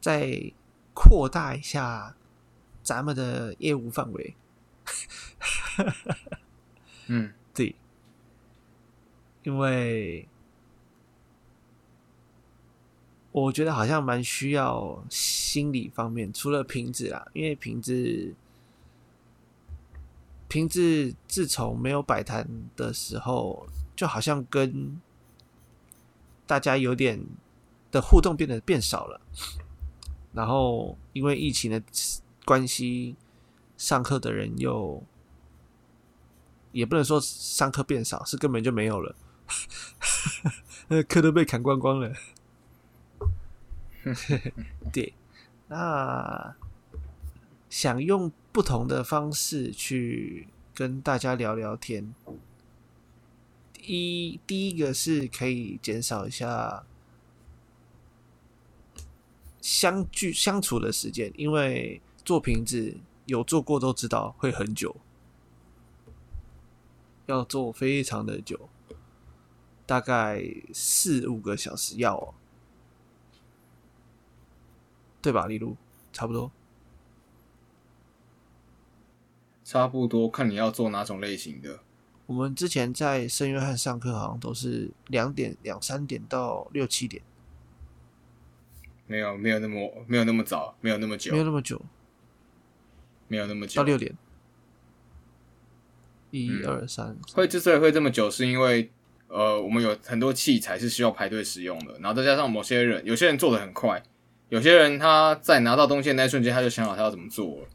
[0.00, 0.52] 再
[0.94, 2.16] 扩大一下
[2.82, 4.36] 咱们的业务范围。
[7.08, 7.74] 嗯， 对，
[9.42, 10.28] 因为
[13.32, 18.34] 我觉得好像蛮需要心理方面，除了瓶子啦，因为瓶子
[20.52, 25.00] 瓶子自从没有摆摊的时候，就好像跟
[26.46, 27.18] 大家有点
[27.90, 29.18] 的互动变得变少了，
[30.34, 31.82] 然后因为疫情的
[32.44, 33.16] 关系，
[33.78, 35.02] 上课的人又
[36.72, 39.16] 也不能说上课变少，是根本就没有了，
[40.88, 42.12] 那课都被砍光光了。
[44.92, 45.14] 对，
[45.68, 46.54] 那
[47.70, 52.14] 想用不同的方式去跟大家聊聊天。
[53.80, 56.84] 一第一个是可以减少一下
[59.60, 64.94] 相聚相处的时间，因为做瓶子有做过都知道会很久，
[67.26, 68.68] 要做非常的久，
[69.86, 72.34] 大概四五个小时要哦，
[75.22, 75.46] 对吧？
[75.46, 75.76] 例如
[76.12, 76.52] 差不多，
[79.64, 81.80] 差不多看你要做哪种类型的。
[82.26, 87.22] 我们之前在圣约翰上课，好像都是两点、两三点到六七点，
[89.06, 91.82] 没有没有那么没有那么早，没有那么久，没有那么久，
[93.28, 93.80] 没有那么久。
[93.80, 94.16] 到六点。
[96.30, 96.66] 一嗯。
[96.66, 98.90] 二三，会之所以会这么久，是因为
[99.28, 104.02] 呃，我们有很多器材是需要排队使用的，然后再加上某些人，有些人做的很快，
[104.48, 107.68] 有些人他在拿到东西的那一瞬间，他就想好他要怎么做了。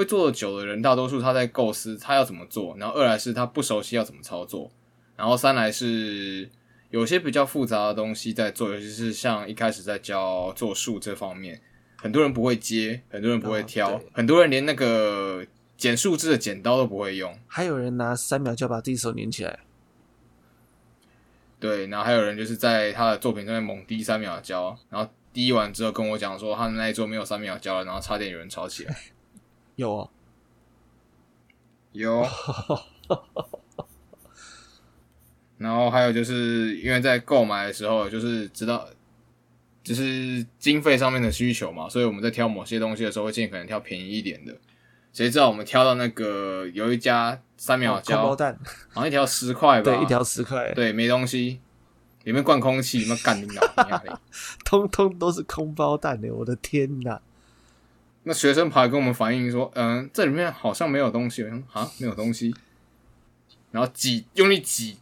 [0.00, 4.70] 会做的久的人，大多数他在构思他要怎么做，然后二来是他不熟悉要怎么操作，
[5.14, 6.48] 然后三来是
[6.88, 11.60] 有些比较复杂的东西在做，尤其是像一开始在教做树这方面，
[11.96, 15.44] 很多人不会接，很多人不会哦挑，对很多人连那个
[15.76, 17.38] 剪树枝的剪刀都不会用。
[17.46, 19.58] 还有人拿三秒就把自己手粘起来，
[21.58, 28.96] 对，然后还有人就是在他的作品上面猛滴三秒胶，然后滴完之后跟我讲说他的那一桌没有三秒胶了，然后差点有人吵起来。
[29.80, 30.10] 有啊，
[31.92, 32.26] 有，
[35.56, 38.86] 然后还有就是因为在购买的时候，就是知道
[39.82, 44.54] 就是经费上面的需求嘛，所以我们在挑某些东西的时候会尽可能挑便宜一点的。
[45.14, 48.58] 谁知道我们挑到那个有一家三秒哦包，蛋，
[48.92, 51.58] 好像一条十块吧，对，一条十块，对没东西，
[52.24, 54.12] 里面灌空气，里面干你老娘嘞！
[54.64, 57.20] 通通都是空包蛋的，我的天哪！
[58.24, 61.42] 那学生跑来跟我们反映说，嗯，这里面好像没有东西。
[61.42, 62.54] 我想啊，没有东西，
[63.70, 64.98] 然后挤，用力挤，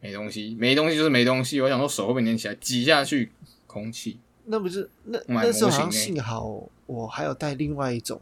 [0.00, 1.60] 没东西，没东西就是没东西。
[1.60, 3.32] 我想说手会不会粘起来，挤下去，
[3.66, 4.20] 空气。
[4.44, 8.20] 那不是那买那时候幸好我还有带另外一种，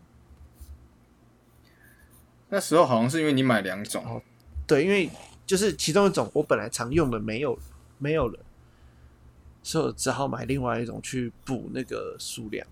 [2.49, 4.23] 那时候好像是因为你买两种，哦
[4.67, 5.11] 对，因为
[5.45, 7.59] 就是其中一种我本来常用的没有
[7.99, 8.41] 没有了，
[9.63, 12.67] 所以我只好买另外一种去补那个数量。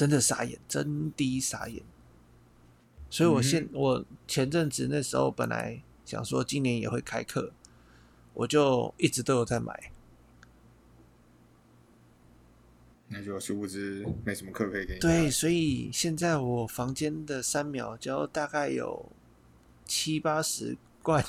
[0.00, 1.82] 真的傻眼，真的傻眼。
[3.10, 7.52] 所以我现、我前阵子那时候本来想说今年也会开课，
[8.32, 9.92] 我就一直都有在买。
[13.08, 15.00] 那就殊不知没什么课可以给你。
[15.00, 19.12] 对，，所以现在我房间的三秒胶大概有
[19.84, 21.22] 七八十罐，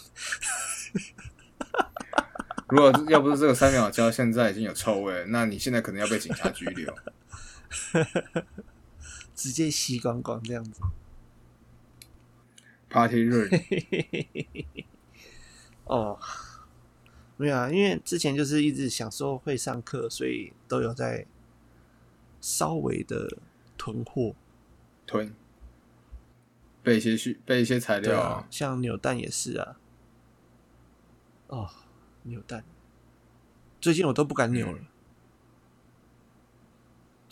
[2.71, 6.95] 如果要不是这个三秒胶现在已经有臭味，那你现在可能要被警察拘留。
[9.35, 10.81] 直接吸光光这样子。
[12.89, 13.49] Party run，
[15.85, 16.19] 哦，
[17.37, 21.25] 没有啊，因为之前就是一直想说会上课，所以都有在
[22.41, 23.37] 稍微的
[23.77, 24.35] 囤货。
[25.07, 25.33] 囤，
[26.83, 29.77] 备一些需备一些材料像扭蛋也是啊。
[31.47, 31.69] 哦，
[32.23, 32.63] 扭蛋，
[33.79, 34.79] 最近我都不敢扭了。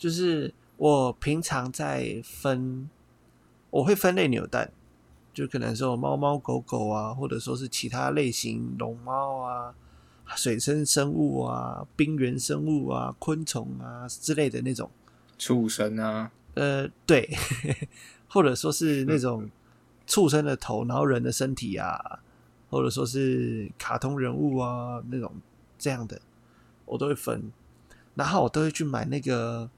[0.00, 2.88] 就是我平常在分，
[3.68, 4.72] 我会分类扭蛋，
[5.34, 9.74] 就可能说猫猫狗狗啊，或者说是其他类型龙猫啊、
[10.34, 14.90] 水生生物啊、冰原生物啊、昆虫啊之类的那种。
[15.36, 17.28] 畜生啊，呃，对，
[18.26, 19.50] 或者说是那种
[20.06, 22.20] 畜生的头，然后人的身体啊，
[22.70, 25.30] 或者说是卡通人物啊那种
[25.78, 26.18] 这样的，
[26.86, 27.52] 我都会分。
[28.14, 29.70] 然后我都会去买那个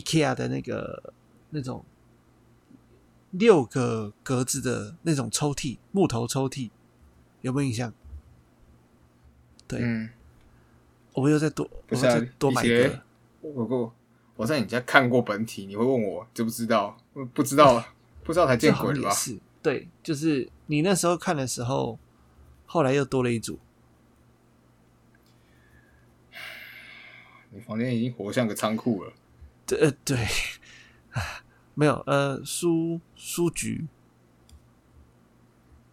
[0.00, 1.12] IKEA 的那个
[1.50, 1.84] 那种
[3.30, 6.70] 六个格子的那种抽屉，木头抽屉，
[7.42, 7.92] 有没有印象？
[9.66, 10.08] 对，嗯，
[11.12, 13.02] 我又再多，我不是多买一个。
[13.40, 13.92] 我过
[14.34, 16.96] 我在你家看过本体，你会问我知不知道？
[17.34, 17.84] 不知道，
[18.24, 19.10] 不知道才见鬼了吧？
[19.14, 21.98] 是，对，就是你那时候看的时候，
[22.66, 23.58] 后来又多了一组，
[27.50, 29.12] 你房间已经活像个仓库了。
[29.68, 30.26] 对，呃，对，
[31.74, 33.86] 没有，呃，书书局，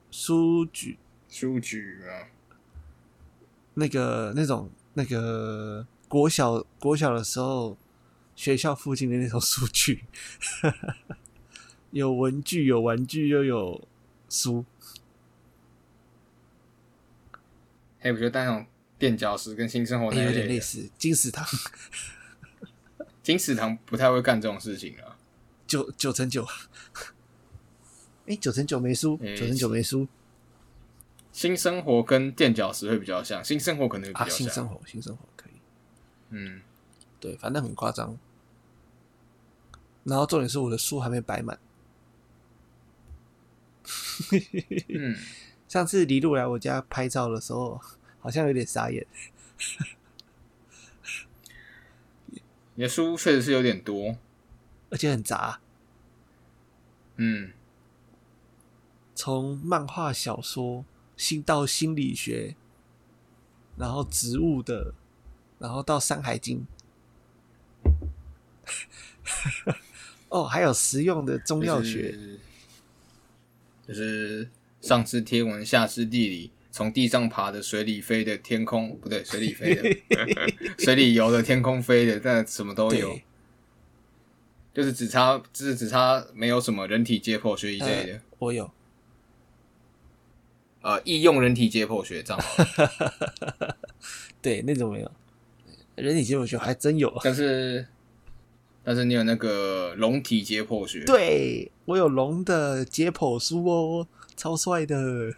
[0.10, 2.32] 书局，书局啊，
[3.74, 7.78] 那个那种那个国小国小的时候，
[8.34, 10.06] 学校附近的那种书局，
[11.92, 13.86] 有文具，有玩具，又有
[14.30, 14.64] 书。
[18.00, 18.66] 还有，我觉得那种
[18.98, 21.46] 垫脚石跟新生活那有点类似金石堂
[23.26, 25.18] 金石堂不太会干这种事情啊。
[25.66, 26.46] 九九乘九，
[28.28, 30.08] 哎，九乘九没输，诶九乘九没输
[31.32, 34.26] 新生活跟垫脚石会比较像，新生活可能啊！
[34.26, 34.38] 较像。
[34.38, 35.54] 新生活，新生活可以，
[36.30, 36.62] 嗯，
[37.20, 38.16] 对，反正很夸张。
[40.04, 41.58] 然后重点是我的书还没摆满。
[44.90, 45.18] 嗯，
[45.68, 47.82] 上次黎露来我家拍照的时候，
[48.20, 49.04] 好像有点傻眼。
[52.76, 54.18] 你的书确实是有点多。
[54.92, 55.60] 而且很杂，
[57.16, 57.52] 嗯，
[59.16, 60.86] 从漫画、小说、
[61.18, 62.56] 新到心理学，
[63.78, 64.94] 然后植物的，
[65.60, 66.66] 然后到《山海经》，
[70.30, 72.40] 哦，还有实用的中药学，就是，
[73.88, 79.82] 就是上知天文，下知地理，从地上爬的、水里飞的、天空不对，水里飞的、
[80.78, 83.18] 水里游的、天空飞的，但什么都有。
[84.74, 88.70] 就是只差，就是只差没有什么人体解剖学一类的，呃我有，
[90.82, 92.44] 呃，易用人体解剖学这样。
[94.44, 95.10] 对，那种没有。
[95.96, 97.88] 人体解剖学还真有， 但是，
[98.84, 105.36] 但是你有那个龙体解剖学，，对我有龙的解剖书哦，超帅的。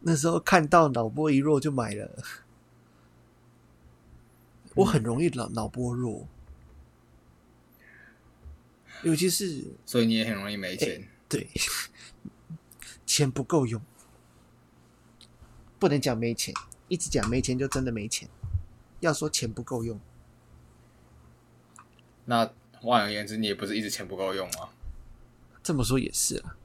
[0.00, 2.24] 那时候看到脑波一弱就买了，
[4.74, 6.28] 我很容易脑脑波弱，
[9.02, 11.08] 尤其是所以你也很容易没钱。
[11.28, 11.48] 对
[13.04, 13.82] 钱不够用，
[15.78, 16.54] 不能讲没钱，
[16.88, 18.28] 一直讲没钱就真的没钱。
[19.00, 20.00] 要说钱不够用，
[22.24, 24.70] 那换而言之，你也不是一直钱不够用吗？
[25.62, 26.56] 这么说也是啊。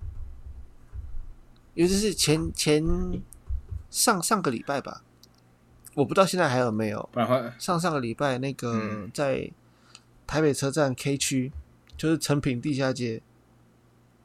[1.73, 2.83] 尤其是前前
[3.89, 5.03] 上上个礼拜吧，
[5.95, 7.09] 我不知道现在还有没有。
[7.57, 9.51] 上上个礼拜那个嗯在
[10.27, 11.51] 台北车站 K 区，
[11.97, 13.21] 就是成品地下街，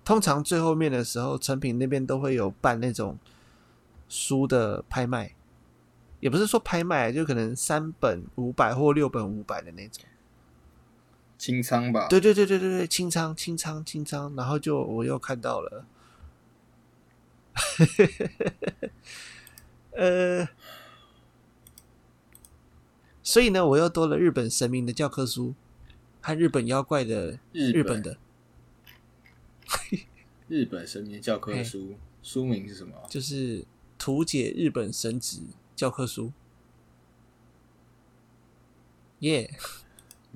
[0.05, 3.19] 通常最后面的时候，成品那边都会有办那种
[4.09, 5.35] 书的拍卖，
[6.21, 10.05] 也不是说拍卖，就可能三本五百或六本五百的那种。
[11.39, 12.07] 清仓吧？
[12.09, 15.85] 对对对对对对，清仓清仓清仓，然后就我又看到了，
[19.93, 20.49] 呃，
[23.23, 25.55] 所以呢，我又多了日本神明的教科书
[26.21, 28.19] 和日本妖怪的日日本的，
[30.49, 32.95] 日本神明教科书，书名是什么？
[33.09, 33.65] 就是
[33.99, 35.41] 图解日本神职
[35.75, 36.33] 教科书。
[39.21, 39.57] 耶、你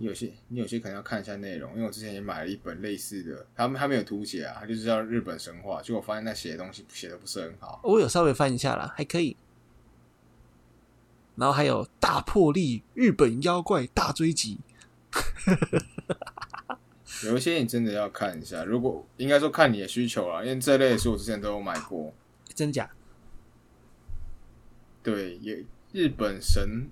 [0.07, 7.81] 有些你有些可能要看一下内容，因为我之前也买了一本类似的，他们他没有图解啊，他就是叫日本神话，结果我发现那写的东西写的不是很好。
[7.85, 9.37] 我有稍微翻一下啦，还可以。
[11.37, 14.59] 然后还有大破例日本妖怪大追击，
[17.25, 22.13] 有一些你真的要看一下，如果应该说看你的需求啦，因为这类的书我之前都有买过。
[22.55, 22.91] 真假？
[25.03, 26.91] 对，也日本神、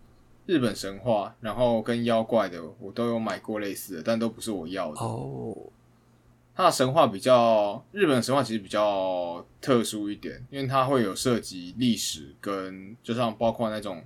[0.48, 4.98] 日本神话，然后跟妖怪的我都有买过类似的，但都不是我要的。
[4.98, 5.54] 哦，
[6.54, 14.02] 它的神话比较，日本神话其实比较特殊一点，因为它会有涉及历史跟，就像包括那种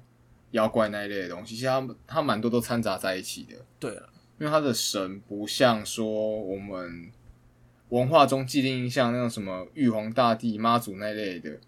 [0.50, 3.54] 妖怪那一类的东西，其实它它蛮多都掺杂在一起的。
[3.78, 4.08] 对了，
[4.40, 7.12] 因为它的神不像说我们
[7.90, 11.60] 文化中既定印象那种什么玉皇大帝、妈祖那类的，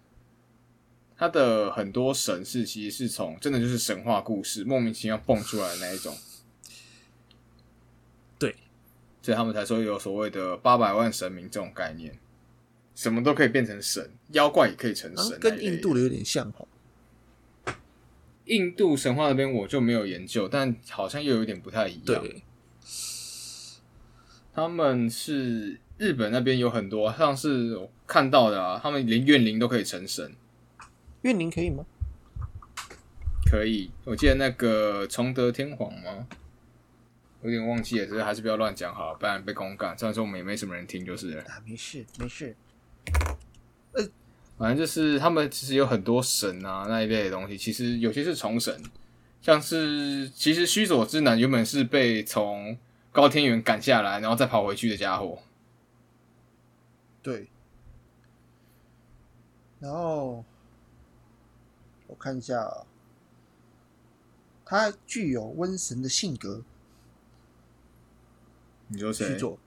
[1.17, 6.13] 它的很多神是其实是从真的就是神话故事莫名其妙蹦出来的那一种，
[8.37, 8.55] 对，
[9.21, 12.17] 所以他们才说有所谓的八百万神明这种概念，
[12.95, 16.67] 什么都可以变成神，妖怪也可以成啊神、跟印度的有点像哦。
[18.45, 22.03] 印度神话那边我就没有研究，但好像又有点不太一样。
[22.05, 22.43] 对，
[24.53, 30.35] 他们是日本那边有很多，像是我看到的啊，他们连怨灵都可以成神，
[31.25, 31.83] 怨灵可以吗？
[33.49, 33.89] 可以。
[34.03, 36.27] 我记得那个崇德天皇吗？
[37.41, 39.97] 有点忘记了，只是还是不要乱讲好了，不然被公干。
[39.97, 41.41] 虽然说我们也没什么人听，就是了。
[41.45, 42.55] 啊，没事没事。
[44.57, 48.79] 反正就是他们其实有很多神啊那一类的东西，其实有些是重神，
[49.41, 52.77] 像是其实须佐之男原本是被从
[53.11, 55.39] 高天元赶下来，然后再跑回去的家伙。
[57.23, 57.47] 对。
[59.79, 60.43] 然后
[62.07, 62.85] 我看一下啊，
[64.65, 66.63] 他具有瘟神的性格。
[68.87, 69.29] 你说谁？
[69.29, 69.57] 须佐，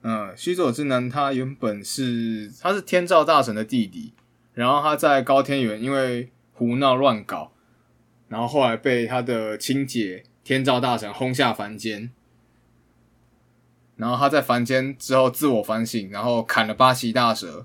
[0.00, 4.14] 嗯，须佐之男他原本是他是天照大神的弟弟，
[4.54, 7.52] 然后他在高天原因为胡闹乱搞，
[8.28, 12.10] 然后后来被他的亲姐天照大神轰下凡间，
[13.96, 17.64] 然后他在凡间之后自我反省，然后砍了八岐大蛇，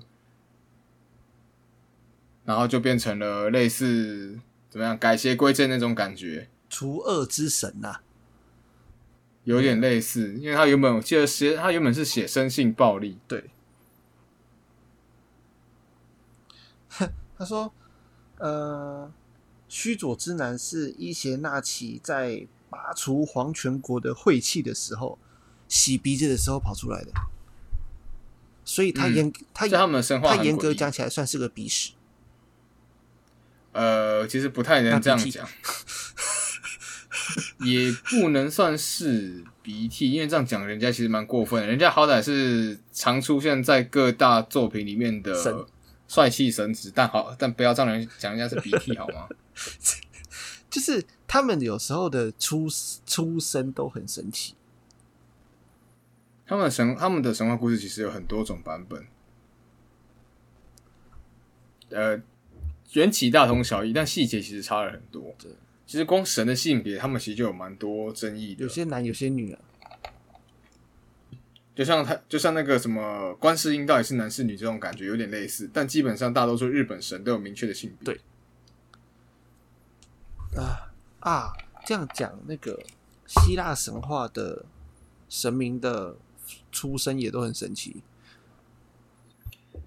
[2.44, 4.38] 然后就变成了类似
[4.68, 8.00] 怎么样改邪归正那种感觉，除恶之神呐、
[9.44, 13.50] 有点类似，因为他原本我记得写他原本是写生性暴力，对，
[17.38, 17.72] 他说，
[18.38, 19.10] 呃，
[19.68, 25.18] 须佐之男是伊邪那岐在拔除黄泉国的晦气的时候，
[25.68, 27.12] 洗鼻子的时候跑出来的，
[28.64, 31.92] 所以他嗯严、他在他们的神话他严格讲起来算是个鼻屎。
[33.74, 35.46] 呃，其实不太能这样讲，
[37.66, 41.66] 也不能算是鼻涕，因为这样讲人家其实蛮过分的。
[41.66, 45.66] 人家好歹是常出现在各大作品里面的
[46.06, 49.28] 帅气神子，但好，但不要让人讲人家是鼻涕好吗？
[50.70, 52.68] 就是他们有时候的出
[53.04, 54.54] 出身都很神奇，
[56.46, 59.04] 他们的神，他们的神话故事其实有很多种版本，
[61.90, 62.20] 呃，
[62.92, 65.34] 缘起大同小异，但细节其实差了很多。
[65.38, 65.50] 对，
[65.86, 68.62] 其实光神的性别，他们其实就有蛮多争议的。
[68.62, 69.60] 有些男有些女啊，
[71.74, 78.14] 就像他，就像那个什么观世音到底是男是女这种感觉有点类似，但基本上大多数日本神都有明确的性别。
[78.14, 78.20] 对
[80.62, 81.52] 啊啊，
[81.84, 82.80] 这样讲那个
[83.26, 84.64] 希腊神话的
[85.28, 86.16] 神明的
[86.70, 87.96] 出生也都很神奇。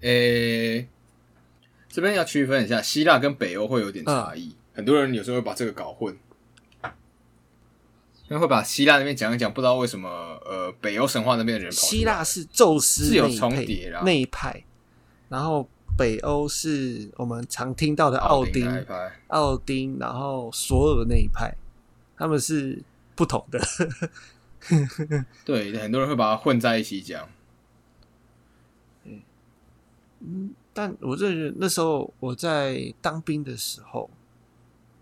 [0.00, 0.86] 诶、
[1.88, 6.16] 这边要区分一下，希腊跟北欧会有点差异，很多人有时候会把这个搞混，
[8.28, 10.08] 因为会把希腊那边讲一讲，不知道为什么
[10.44, 14.02] 呃北欧神话那边的人跑出来希腊是宙斯是有重叠啦。
[14.04, 14.62] 那一派，
[15.30, 15.66] 然后
[15.96, 19.12] 北欧是我们常听到的奥丁那一派。
[19.28, 21.56] 奥丁，然后索尔那一派，
[22.16, 22.82] 他们是
[23.14, 23.58] 不同的。
[25.44, 27.28] 对，很多人会把它混在一起讲。
[30.20, 34.08] 嗯，但我认为那时候我在当兵的时候，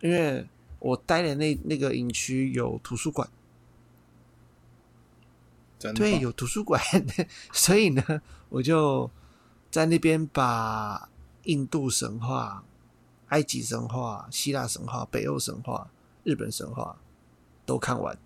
[0.01, 0.49] 因为
[0.79, 3.29] 我待的那那个营区有图书馆，
[5.95, 6.83] 对，有图书馆，
[7.53, 9.11] 所以呢，我就
[9.71, 11.11] 在那边把
[11.43, 12.65] 印度神话、
[13.29, 15.91] 埃及神话、希腊神话、北欧神话、
[16.25, 16.99] 日本神话
[17.67, 18.17] 都看完，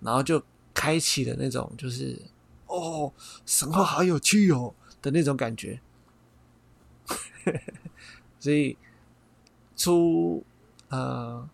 [0.00, 0.40] 然后就
[0.72, 2.22] 开启了那种就是
[2.68, 3.12] 哦，
[3.44, 5.80] 神话好有趣哦的那种感觉。
[8.38, 8.76] 所以
[9.76, 10.44] 出
[10.88, 11.48] 呃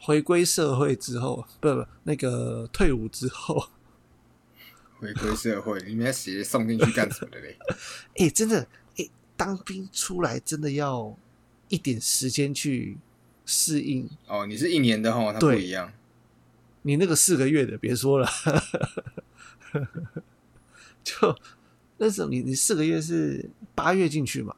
[0.00, 3.68] 回归社会之后，不不，那个退伍之后，
[4.98, 7.58] 回归社会，你们在写送进去干什么的嘞？
[8.16, 8.66] 哎、真的，
[8.96, 11.16] 哎、当兵出来真的要
[11.68, 12.98] 一点时间去
[13.44, 14.08] 适应。
[14.26, 15.92] 哦，你是一年的哈，它不对一样。
[16.82, 18.28] 你那个四个月的，别说了，
[21.04, 21.36] 就
[21.98, 24.54] 那时候你你四个月是八月进去嘛，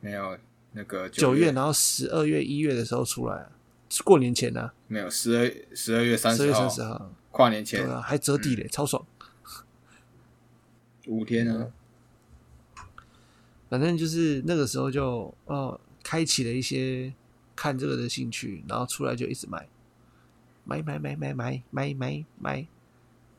[0.00, 0.38] 没有
[0.72, 3.52] 那个九月月，然后十二月一月的时候出来啊，
[3.88, 6.60] 是过年前呢、没有十二十二月三十号。
[6.60, 7.84] 三十号，跨年前。
[7.84, 9.04] 对啊，还折抵嘞，超爽。
[11.06, 11.72] 五天呢。
[13.68, 17.12] 反正就是那个时候就哦，开启了一些
[17.54, 19.68] 看这个的兴趣，然后出来就一直买，
[20.64, 22.66] 买买买买买买买买，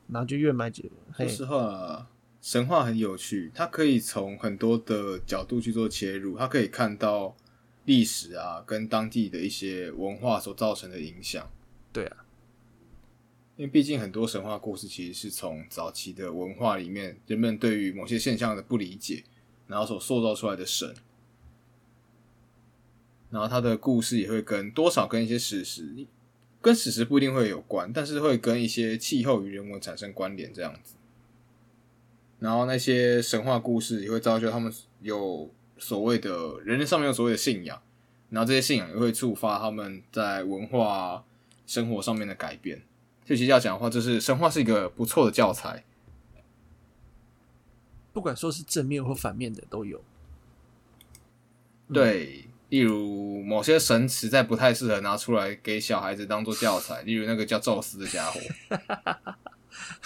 [0.08, 2.06] 然后就越买就说嘿，实话，
[2.42, 7.36] 神话很有趣，它可以从很多的角度去做切入，它可以看到
[7.84, 11.48] 历史啊跟当地的一些文化所造成的影响。
[11.92, 12.26] 对啊，
[13.56, 19.22] 因为毕竟很多神话故事其实是从早期的文化里面，人们对于某些现象的不理解，
[19.68, 20.92] 然后所塑造出来的神，
[23.30, 25.94] 然后他的故事也会跟多少跟一些史实，
[26.60, 30.94] 跟史实不一定会有关，但是会跟一些气候与人文产生关联这样子。
[32.42, 37.80] 然后那些神话故事也会造就他们有所谓的人上面有所谓的信仰，
[38.30, 41.24] 然后这些信仰也会触发他们在文化、
[41.68, 42.82] 生活上面的改变。
[43.24, 45.84] 就其实要讲的话，就是神话是一个不错的教材。
[48.12, 50.02] 不管说是正面或反面的都有。
[51.86, 58.40] 嗯对，例如某些神实在不太适合拿出来给小孩子当做教材，例如那个叫宙斯的家伙。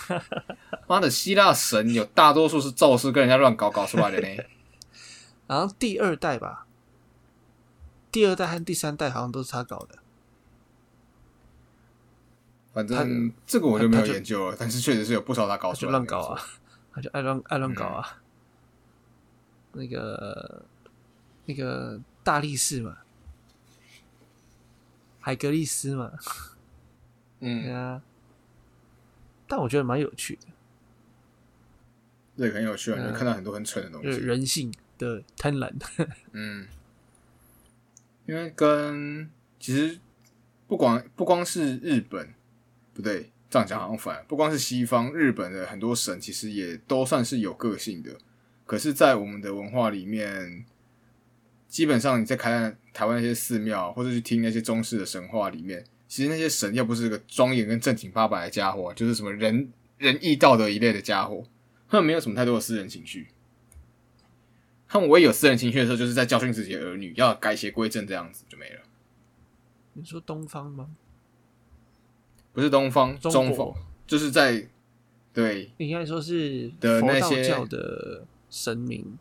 [0.86, 4.44] 妈的，希腊神有大多数是宙斯跟人家乱搞搞出来的呢。
[5.46, 6.66] 然后第二代吧，
[8.10, 9.98] 第二代和第三代好像都是他搞的。
[12.72, 16.40] 反正这个我就没有研究了，但是确实是有不少他搞出来的乱搞啊，
[16.92, 18.06] 他就爱乱爱乱搞啊。
[18.14, 18.20] 嗯
[19.78, 20.62] 那个
[21.44, 22.96] 那个大力士嘛，
[25.20, 26.12] 海格力斯嘛，
[27.40, 28.00] 嗯，啊。
[29.46, 30.46] 但我觉得蛮有趣的，
[32.36, 34.24] 这个很有趣啊，你看到很多很蠢的东就是西。
[34.24, 35.72] 人性的贪婪。
[36.32, 36.66] 嗯，
[38.26, 39.28] 因为跟
[39.58, 39.98] 其实
[40.66, 42.34] 不光不光是日本，
[42.92, 48.10] 不对，这样讲好像反，不光是西方，日本的很多神其实也都算是有个性的。
[48.64, 50.64] 可是，在我们的文化里面，
[51.68, 61.44] 基本上你在看台湾那些寺庙，或者去听那些中式的神话里面，其实那些神要不是个庄严跟正经八百的家伙，就是什么仁仁义道德一类的家伙，
[61.88, 63.28] 他们没有什么太多的私人情绪。
[64.88, 68.80] 他们唯一有私人情绪的时候，就是在教训自己的儿女，要改邪归正，这样子就没了。
[69.94, 70.90] 你说东方吗？
[72.52, 74.68] 不是东方，中中国方，就是在
[75.32, 79.18] 对应该说是的佛那些教的神明。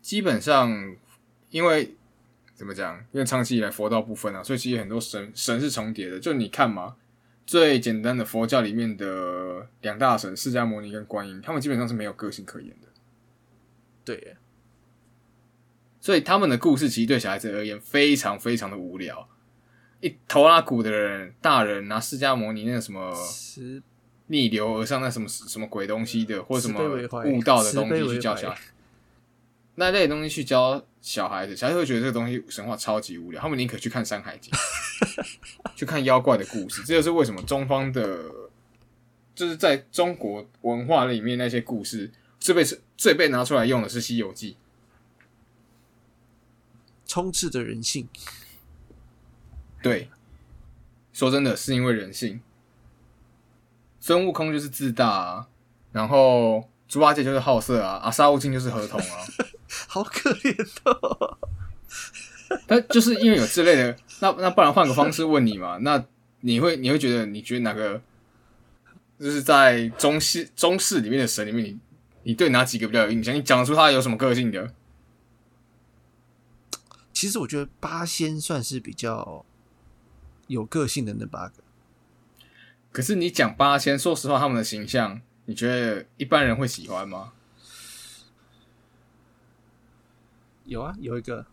[0.00, 0.96] 基本上，
[1.50, 1.96] 因为
[2.54, 2.98] 怎么讲？
[3.12, 6.20] 因为长期以来佛道不分啊，所以其实很多神神是重叠的。
[6.20, 6.96] 就你看嘛，
[7.48, 12.88] 最简单的佛教里面的两大神释迦牟尼跟观音，他们基本上是没有个性可言的。
[14.04, 14.36] 对耶，
[15.98, 19.26] 所以他们的故事其实对小孩子而言非常非常的无聊。
[20.02, 23.16] 一头拉骨的人，大人拿释迦牟尼那个什么
[24.26, 26.78] 逆流而上那什么什么鬼东西的，或者什么
[27.24, 28.60] 悟道的东西去教小孩，
[29.78, 34.52] 那类的东西去教小孩子，小孩子会觉得这个东西神话超级无聊，他们宁可去看《山海经》，
[35.76, 36.82] 去看妖怪的故事。
[36.82, 38.24] 这就是为什么中方的，
[39.36, 42.10] 就是在中国文化里面那些故事
[42.40, 42.64] 最被
[42.96, 44.52] 最被拿出来用的是《西游记》。
[47.06, 48.08] 充斥着人性。
[49.80, 50.10] 对，
[51.12, 52.40] 说真的是因为人性。
[54.00, 55.48] 孙悟空就是自大啊，
[55.92, 59.24] 然后猪八戒就是好色啊，啊沙悟净就是合同啊。
[59.88, 61.38] 好可怜哦！
[62.68, 65.78] 但就是因为有这类的，那那不然换个方式问你嘛？
[65.78, 66.04] 那
[66.40, 68.00] 你会你会觉得你觉得哪个
[69.18, 71.78] 就是在中式中式里面的神里面，你
[72.24, 73.34] 你对哪几个比较有印象？
[73.34, 74.72] 你讲出他有什么个性的？
[77.12, 79.44] 其实我觉得八仙算是比较
[80.46, 81.64] 有个性的那八个。
[82.92, 87.32] 可是你讲八仙，说实话，他们的形象，你觉得一般人会喜欢吗？
[90.68, 91.46] 有啊，有一个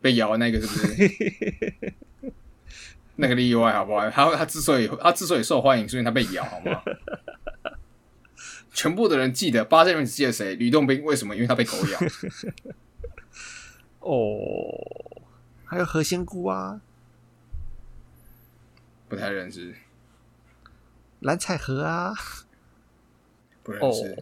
[0.00, 1.92] 被咬的那个是不是？
[3.16, 4.08] 那个例外好不好？
[4.10, 6.82] 他他之所以他之所以受欢迎，是因为他被咬，好吗？
[8.72, 10.54] 全部的人记得八仙里面只记得谁？
[10.54, 11.34] 吕洞宾为什么？
[11.34, 11.98] 因为他被狗咬。
[14.00, 15.20] 哦，
[15.64, 16.80] 还有何仙姑啊，
[19.08, 19.74] 不太认识，
[21.20, 22.10] 蓝采和啊。
[22.10, 22.16] 哦
[23.62, 24.14] 不认识。，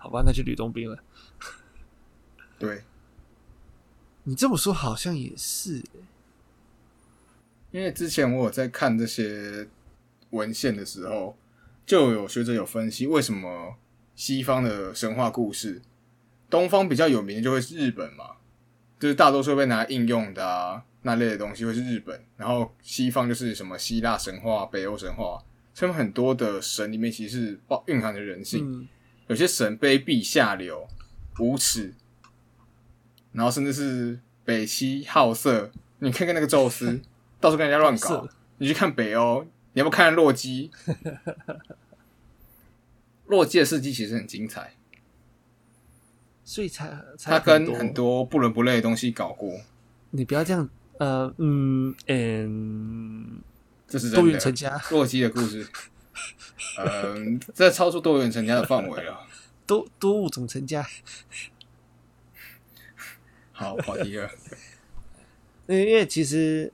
[0.00, 0.98] 好吧，那就吕洞宾了。
[2.58, 2.82] 对，
[4.24, 5.84] 你这么说好像也是欸，
[7.70, 9.68] 因为之前我有在看这些
[10.30, 11.36] 文献的时候，
[11.86, 13.76] 就有学者有分析为什么
[14.14, 15.80] 西方的神话故事，
[16.50, 18.36] 东方比较有名的就会是日本嘛，
[18.98, 25.42] 就是大多数被拿来应用的啊那类的东西会是日本，然后西方就是什么希腊神话、北欧神话，
[25.74, 28.88] 他们很多的神里面其实是包蕴含着人性，嗯，
[29.28, 30.88] 有些神卑鄙下流、
[31.38, 31.94] 无耻，
[33.38, 35.70] 然后甚至是北西好色。
[36.00, 37.00] 你看看那个宙斯，
[37.40, 38.28] 到处跟人家乱搞。
[38.58, 40.72] 你去看北欧，你要不要看洛基？
[43.26, 44.74] 洛基的事迹其实很精彩，
[46.44, 49.60] 所以才才他跟很多不伦不类的东西搞过，
[50.10, 50.68] 你不要这样，
[50.98, 53.40] 呃，嗯嗯，
[53.86, 54.26] 这是多。
[54.26, 55.64] 元成家，洛基的故事，
[56.78, 59.20] 嗯、这超出多元成家的范围了。
[59.64, 60.84] 多多物种成家。
[63.58, 64.30] 好，跑题了。
[65.66, 66.72] 因为因为其实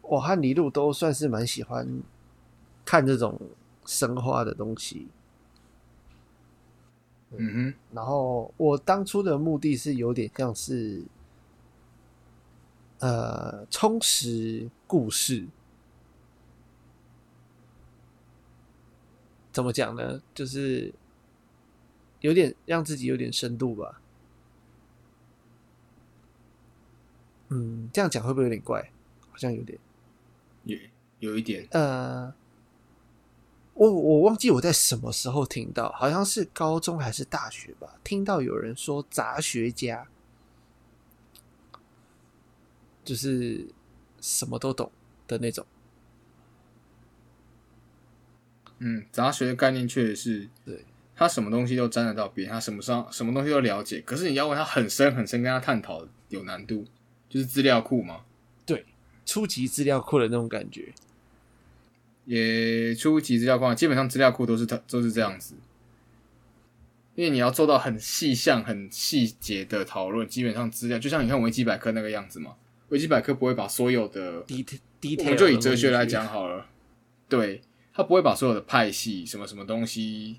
[0.00, 2.00] 我和李璐都算是蛮喜欢
[2.84, 3.40] 看这种
[3.84, 5.08] 神话的东西。
[7.36, 11.02] 嗯然后我当初的目的是有点像是，
[13.00, 15.48] 呃，充实故事。
[19.50, 20.22] 怎么讲呢？
[20.32, 20.94] 就是
[22.20, 24.00] 有点让自己有点深度吧。
[27.54, 28.90] 嗯，这样讲会不会有点怪？
[29.30, 29.78] 好像有点。
[30.64, 30.76] 有，
[31.20, 31.66] 有一点。
[31.70, 32.34] 呃，
[33.74, 40.08] 我我忘记我在什么时候听到，好像是高中还是大学吧，听到有人说杂学家
[43.04, 43.68] 就是
[44.20, 44.90] 什么都懂
[45.28, 45.64] 的那种。
[48.78, 50.84] 嗯，杂学的概念确实是，对，
[51.14, 56.84] 他什么东西都沾得到边，他什么上什么东西都了解，可是你要问他很深很深跟他探讨有难度，
[57.34, 58.20] 就是资料库嘛，
[58.64, 58.84] 对，
[59.26, 60.92] 初级资料库的那种感觉。
[62.26, 65.56] 也初级资料库，基本上资料库都是它都是这样子，
[67.16, 72.54] 因为你要做到很细项、很细节的讨论，基本上资料就像你看维基百科那个样子嘛，
[72.90, 74.78] 维基百科不会把所有的 detail
[75.18, 76.68] 我们就以哲学来讲好了，
[77.28, 77.62] 对，
[77.92, 80.38] 他不会把所有的派系、什么什么东西、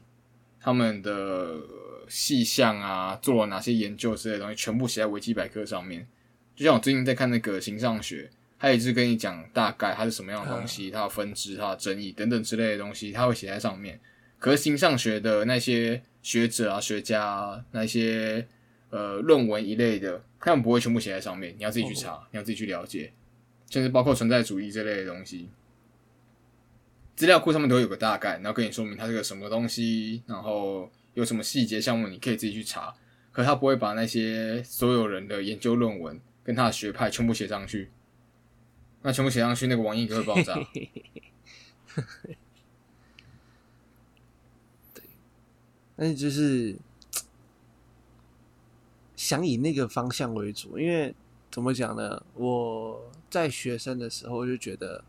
[0.62, 1.58] 他们的
[2.08, 6.08] 细项啊，做了哪些研究之类的东西，全部写在维基百科上面。
[6.56, 14.00] 就像我最近在看那个形上学，他也是跟你讲大概它是什么样的东西，它的分支、它的争议等等之类的东西，他会写在上面。
[14.40, 18.48] 可是形上学的那些学者啊、学家啊，那些
[18.90, 23.12] 呃论文一类的，他们不会全部写在上面，你要自己去查，你要自己去了解。
[23.70, 25.50] 甚至包括存在主义这类的东西，
[27.16, 32.94] 资料库上面都会有个大概，然后跟你说明它是个什么东西，然后有什么细节项目，你可以自己去查。
[33.32, 37.92] 可他不会把那些所有人的研究论文跟他的学派全部写上去，
[39.02, 40.56] 那全部写上去，那个网页就会爆炸。
[45.98, 46.78] 但是就是
[49.16, 51.16] 想以那个方向为主，因为
[51.50, 52.24] 怎么讲呢？
[52.36, 55.04] 我在学生的时候就觉得，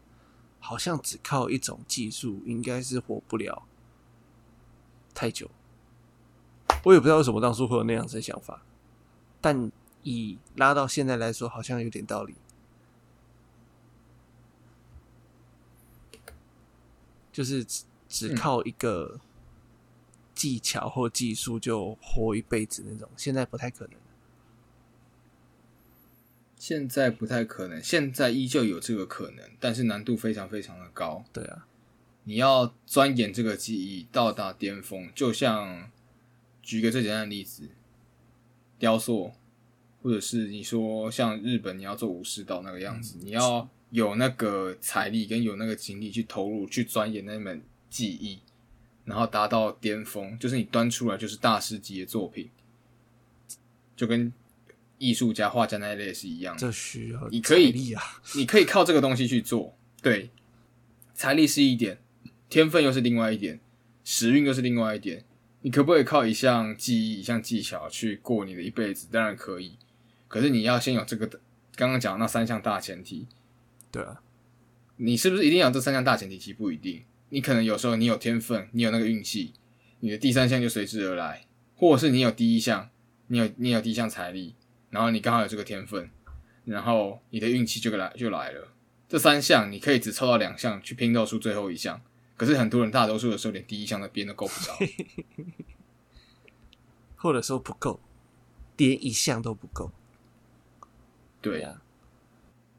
[0.58, 3.64] 好像只靠一种技术应该是活不了
[5.12, 5.50] 太久。
[6.84, 8.62] 我也不知道为什么当初会有那样子的想法，
[9.40, 9.70] 但
[10.06, 12.36] 以拉到现在来说，好像有点道理。
[17.32, 19.20] 就是只只靠一个
[20.32, 23.94] 技巧或技术就活一辈子那种，现在不太可能。
[26.56, 31.24] 现在不太可能，现在依旧有这个可能，但是难度非常非常的高。
[31.32, 31.66] 对啊，
[32.24, 35.90] 你要钻研这个技艺到达巅峰，就像
[36.62, 37.68] 举个最简单的例子，
[38.78, 39.32] 雕塑，
[40.06, 48.38] 或者是你说像日本你要做武士道那个样子，你要有那个财力跟有那个精力去投入去钻研那门技艺，
[49.04, 52.48] 然后达到巅峰，就是你端出来就是大师级的作品，
[53.96, 54.32] 就跟
[54.98, 56.60] 艺术家、画家那一类是一样的。
[56.60, 58.00] 这需要你可以啊，
[58.36, 60.30] 你可以靠这个东西去做，对，
[61.14, 61.98] 财力是一点，
[62.48, 63.58] 天分又是另外一点，
[64.04, 65.24] 时运又是另外一点。
[65.62, 69.08] 你可不可以靠一项技艺、一项技巧去过你的一辈子？
[69.10, 69.76] 当然可以，
[70.28, 71.26] 可是你要先有这个
[71.74, 73.26] 刚刚讲那三项大前提。
[73.90, 74.20] 对啊，
[74.96, 76.38] 你是不是一定要有这三项大前提？
[76.38, 79.54] 其实不一定，你可能有时候你有天分，你有那个运气，
[80.00, 81.46] 你的第三项就随之而来，
[81.76, 82.90] 或者是你有第一项，
[83.28, 84.54] 你有你有第一项财力，
[84.90, 86.10] 然后你刚好有这个天分，
[86.64, 88.68] 然后你的运气就来就来了。
[89.08, 92.02] 这三项你可以只抽到两项去拼凑出最后一项，
[92.36, 94.76] 可是很多人大多数的时候连第一项的边都够不着。
[97.16, 98.00] 或者说不够，
[98.76, 99.92] 连一项都不够。
[101.46, 101.80] 对啊，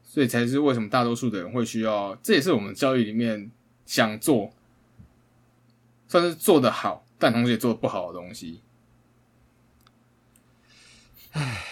[0.02, 3.50] 所以才是为什么大多数的人会需要，这也是我们教育里面
[3.86, 4.52] 想做，
[6.06, 8.60] 算是做得好，但同时也做得不好的东西。
[11.32, 11.64] 唉，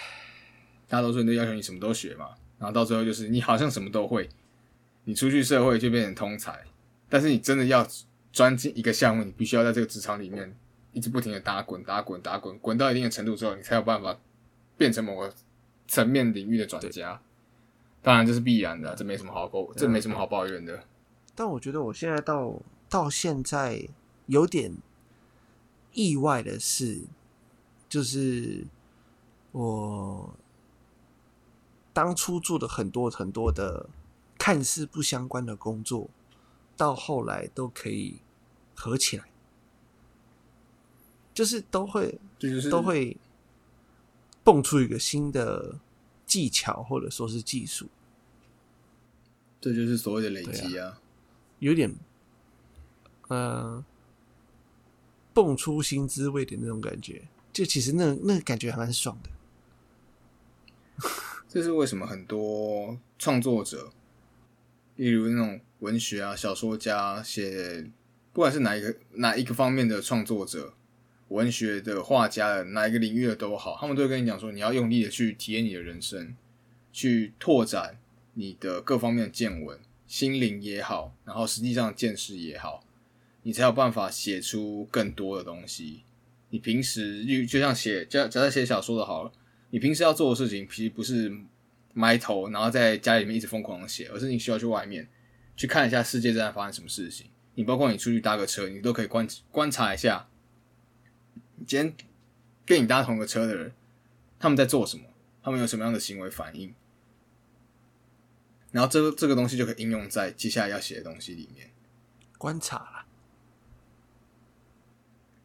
[0.87, 4.27] 大多数人都要求你什么都学嘛，然后到最后就是你好像什么都会，
[5.03, 6.63] 你出去社会就变成通才，
[7.07, 7.87] 但是你真的要
[8.33, 10.57] 专精一个项目，你必须要在这个职场里面
[10.93, 14.17] 一直不停的打滚、打滚、打滚，滚到一定的程度之后，你才有办法
[14.75, 15.31] 变成某个
[15.87, 17.21] 层面领域的专家。
[18.01, 20.83] 当然这是必然的，这没什么好抱，这没什么好抱怨的。
[21.35, 22.53] 但我觉得我现在到
[22.89, 23.87] 到现在
[24.27, 24.73] 有点
[25.91, 27.01] 意外的是，
[27.89, 28.65] 就是
[29.51, 30.33] 我
[31.91, 33.89] 当初做的很多很多的
[34.37, 36.09] 看似不相关的工作，
[36.77, 38.21] 到后来都可以
[38.75, 39.25] 合起来，
[41.33, 43.17] 就是都会就是都会
[44.47, 45.77] 蹦出一个新的
[46.25, 47.89] 技巧或者说是技术，
[49.59, 51.01] 这就是所谓的累积啊。
[51.59, 51.93] 有点
[53.27, 53.83] 呃
[55.33, 57.27] 蹦出新滋味的那种感觉。
[57.51, 59.29] 就其实那那个感觉还蛮爽的。
[61.49, 63.91] 这是为什么很多创作者，
[64.95, 67.91] 例如那种文学啊、小说家写，
[68.31, 70.73] 不管是哪一个哪一个方面的创作者，
[71.29, 76.35] 文学的、画家的，哪一个领域的都好，他们都会跟你讲说，你要用力的去体验你的人生，
[76.91, 77.97] 去拓展
[78.33, 82.83] 你的各方面的见闻，心灵也好，然后实际上见识也好，
[83.43, 86.03] 你才有办法写出更多的东西。
[86.49, 89.31] 你平时就就像写，假假设写小说的好了，
[89.71, 91.29] 你平时要做的事情，其实不是
[91.93, 95.05] 埋头，然后在家里面一直疯狂的写，而是你需要去外面
[95.57, 97.27] 去看一下世界正在发生什么事情。
[97.55, 100.29] 你包括你出去搭个车，你都可以观观察一下，
[101.65, 101.95] 今天
[102.65, 103.71] 跟你搭同个车的人，
[104.39, 105.05] 他们在做什么，
[105.41, 106.73] 他们有什么样的行为反应。
[108.71, 111.71] 然后这个这个东西就可以应用在接下来要写的东西里面。
[112.37, 113.05] 观察啦，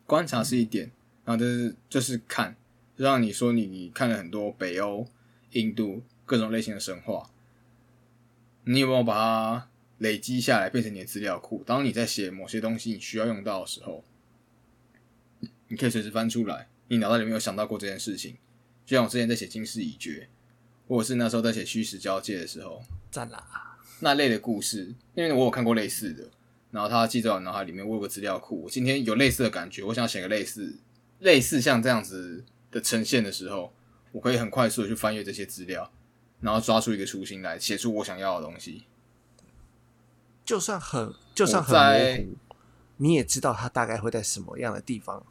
[0.06, 0.90] 观察是一点，
[1.24, 2.54] 然后就是就是看，
[2.96, 5.06] 就像你说你你看了很多北欧、
[5.52, 7.30] 印度各种类型的神话，
[8.64, 11.62] 你有没有把它累积下来变成你的资料库？
[11.64, 14.04] 当你在写某些东西你需要用到的时候，
[15.72, 16.68] 你可以随时翻出来。
[16.88, 18.36] 你脑袋里面有想到过这件事情？
[18.84, 20.28] 就像我之前在写《惊世已绝》，
[20.86, 22.82] 或者是那时候在写《虚实交界》的时候。
[23.10, 23.78] 赞啦！
[24.00, 26.28] 那类的故事，因为我有看过类似的，
[26.70, 28.64] 然后他记在我脑海里面，我有个资料库。
[28.64, 30.76] 我今天有类似的感觉，我想写个类似、
[31.20, 33.72] 类似像这样子的呈现的时候，
[34.10, 35.90] 我可以很快速的去翻阅这些资料，
[36.40, 38.84] 然后抓出一个雏形来，写出我想要的东西。
[40.44, 42.36] 就算很就算很模糊，
[42.98, 45.24] 你也知道它大概会在什么样的地方。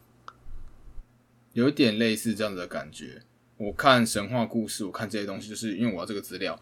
[1.53, 3.21] 有一点类似这样子的感觉。
[3.57, 6.59] 我看神话故事，我看这些东西，就是因为我要这个资料。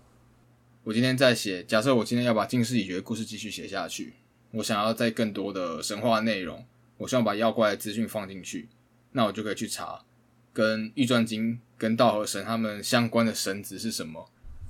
[0.84, 4.14] 我今天在写，假设我今天要把《近世已绝》的故事继续写下去，
[4.52, 6.66] 我想要在更多的神话内容，
[6.98, 8.68] 我希望把妖怪的资讯放进去，
[9.12, 10.04] 那我就可以去查
[10.52, 14.30] 跟《玉传经》跟道和神他们相关的神职是什么，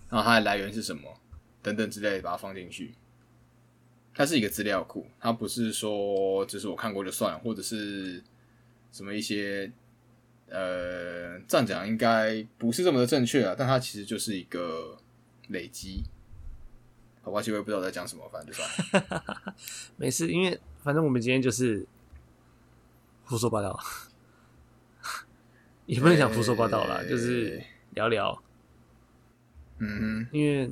[0.09, 1.19] 然后它的来源是什么
[1.63, 2.93] 等等之类的，把它放进去。
[4.13, 8.21] 它是一个资料库，它不是说只是我看过就算，或者是
[8.91, 9.71] 什么一些
[10.49, 14.97] 呃，这样讲应该不是这么的正确啊，但它其实就是一个。
[15.51, 16.03] 累积，
[17.23, 18.69] 好吧，其实我也不知道在讲什么，反正就算
[19.09, 19.55] 了。
[19.97, 21.87] 没事，因为反正我们今天就是
[23.23, 23.75] 胡说八道，
[25.87, 27.59] 也不能讲胡说八道啦，就是
[27.95, 28.39] 聊聊。
[29.79, 30.69] 嗯，因为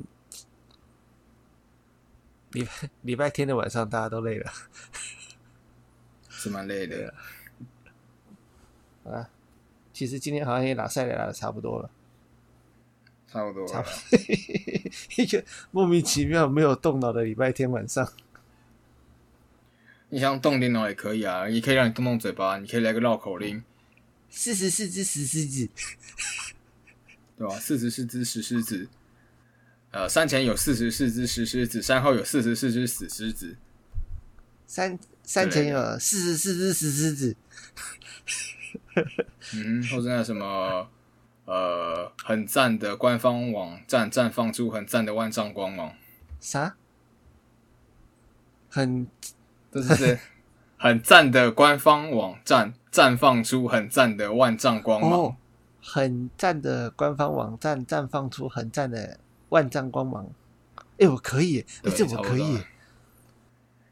[2.52, 2.70] 礼拜
[3.02, 4.52] 礼拜天的晚上大家都累了，
[6.28, 7.12] 是蛮累的。
[9.02, 9.28] 啊，
[9.98, 11.90] 其实今天好像也拉赛也拉的差不多了。
[13.26, 14.20] 差不多，差不多，
[15.16, 18.12] 一个莫名其妙没有动脑的礼拜天晚上。
[20.10, 23.64] 你想动电脑也可以啊，也可以让你动动嘴巴，你可以来个绕口令：
[24.30, 25.68] 四十四只石狮子，
[27.36, 27.58] 对吧？
[27.58, 28.88] 四十四只石狮子，
[29.90, 33.56] 呃，山前有四十四只石狮子，山后有四十四只死狮子。
[34.68, 37.36] 山山前有四十四只石狮子。
[39.54, 40.88] 嗯，或者那什么？
[41.46, 45.94] 呃，很赞的官方网站绽放出很赞的万丈光芒。
[46.40, 46.74] 啥？
[48.68, 49.06] 很，
[49.72, 50.18] 这是
[50.76, 55.36] 很赞的官方网站绽放出很赞的万丈光芒。
[55.80, 59.18] 很赞的官方网站绽放出很赞的
[59.48, 60.28] 万丈光芒。
[60.98, 62.58] 哎，我可以，哎，这我可以。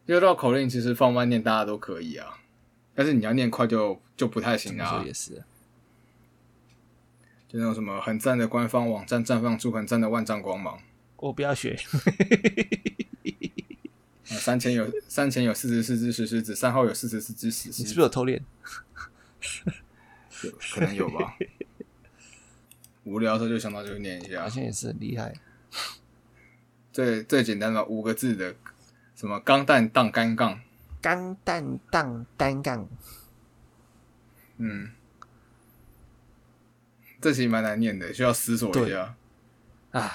[0.04, 2.38] 绕口令其实放慢念大家都可以啊，
[2.96, 5.04] 但是你要念快就就不太行啊。
[5.06, 5.44] 也是。
[7.46, 10.80] 就那种什么很赞的官方网站绽放出很赞的万丈光芒，
[11.16, 11.78] 我不要学。
[14.28, 17.82] 啊，山前有山前有四十四只石狮子，山后有四十四只石狮子。
[17.84, 18.44] 你是不是有偷练？
[20.42, 21.36] 有可能有吧。
[23.04, 25.32] 无聊的时候就想到就念一下，好像也是很厉害。
[26.92, 28.56] 最最简单的五个字的
[29.14, 30.60] 什么钢弹荡单杠，
[31.06, 32.88] 钢弹荡单杠。
[34.56, 34.90] 嗯。
[37.20, 39.14] 这其实蛮难念的，需要思索一下。
[39.92, 40.12] 啊，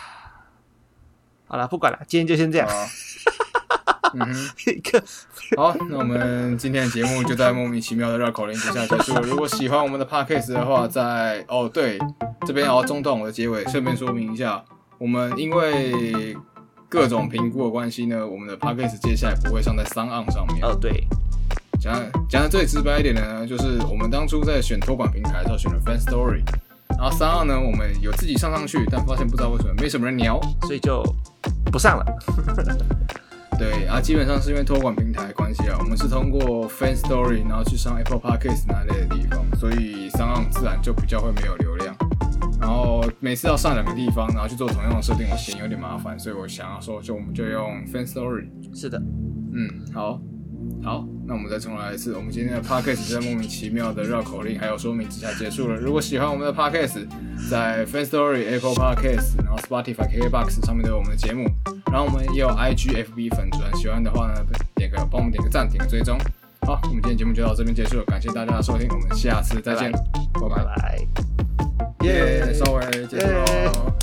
[1.48, 2.68] 好了，不管了，今天就先这样。
[4.14, 9.16] 嗯，哼好，那我们今天的节目就在莫名其妙的绕口令之下结束。
[9.24, 11.98] 如果喜欢我们的 podcast 的话，在哦对，
[12.46, 14.66] 这边要中断我的结尾，顺便说明一下，
[14.98, 16.36] 我们因为
[16.92, 20.62] 各种评估的关系呢，我们的 podcast 接下来不会上在三岸上面。
[20.62, 21.08] 哦，对，
[21.80, 21.98] 讲
[22.30, 26.44] 讲的最直白一点的呢，就是我们当初在选托管平台的时候选了 Fan Story。
[26.98, 31.02] 然后三号呢，我们有自己上上去，但发现不知道为什么没什么人聊，所以就
[31.72, 32.06] 不上了。
[33.58, 41.91] 对，啊，基本上是因为托管平台关系啊，我们是通过 Fan Story 然后去上 Apple Podcast 那类的地方，所以三号自然就比较会没有流量。
[42.62, 48.46] 然后每次要上两个地方，然后去做同样的设定，我嫌有点麻烦，所以我想要说，就我们就用 Fan Story。
[48.74, 49.02] 是的，
[49.54, 50.22] 嗯，好。
[50.84, 52.16] 好，那我们再重来一次。
[52.16, 55.76] 我们今天的 podcast 在莫名其妙的绕口令还有说明之下结束了。
[55.76, 57.08] 如果喜欢我们的 podcast，
[57.50, 61.48] 在 Fan Story、Apple Podcast，然后 Spotify、KKBox 上面都有我们的节目。
[61.92, 64.44] 然后我们也有 IG、FB 粉专，喜欢的话呢，
[64.76, 66.18] 点个帮我们点个赞，点个追踪。
[66.66, 70.64] 好，我们今天节目就到这边结束了，感谢大家的收听，我们下次再见，拜拜。
[70.64, 71.31] 拜拜。
[72.04, 73.94] 耶，稍微结束喽。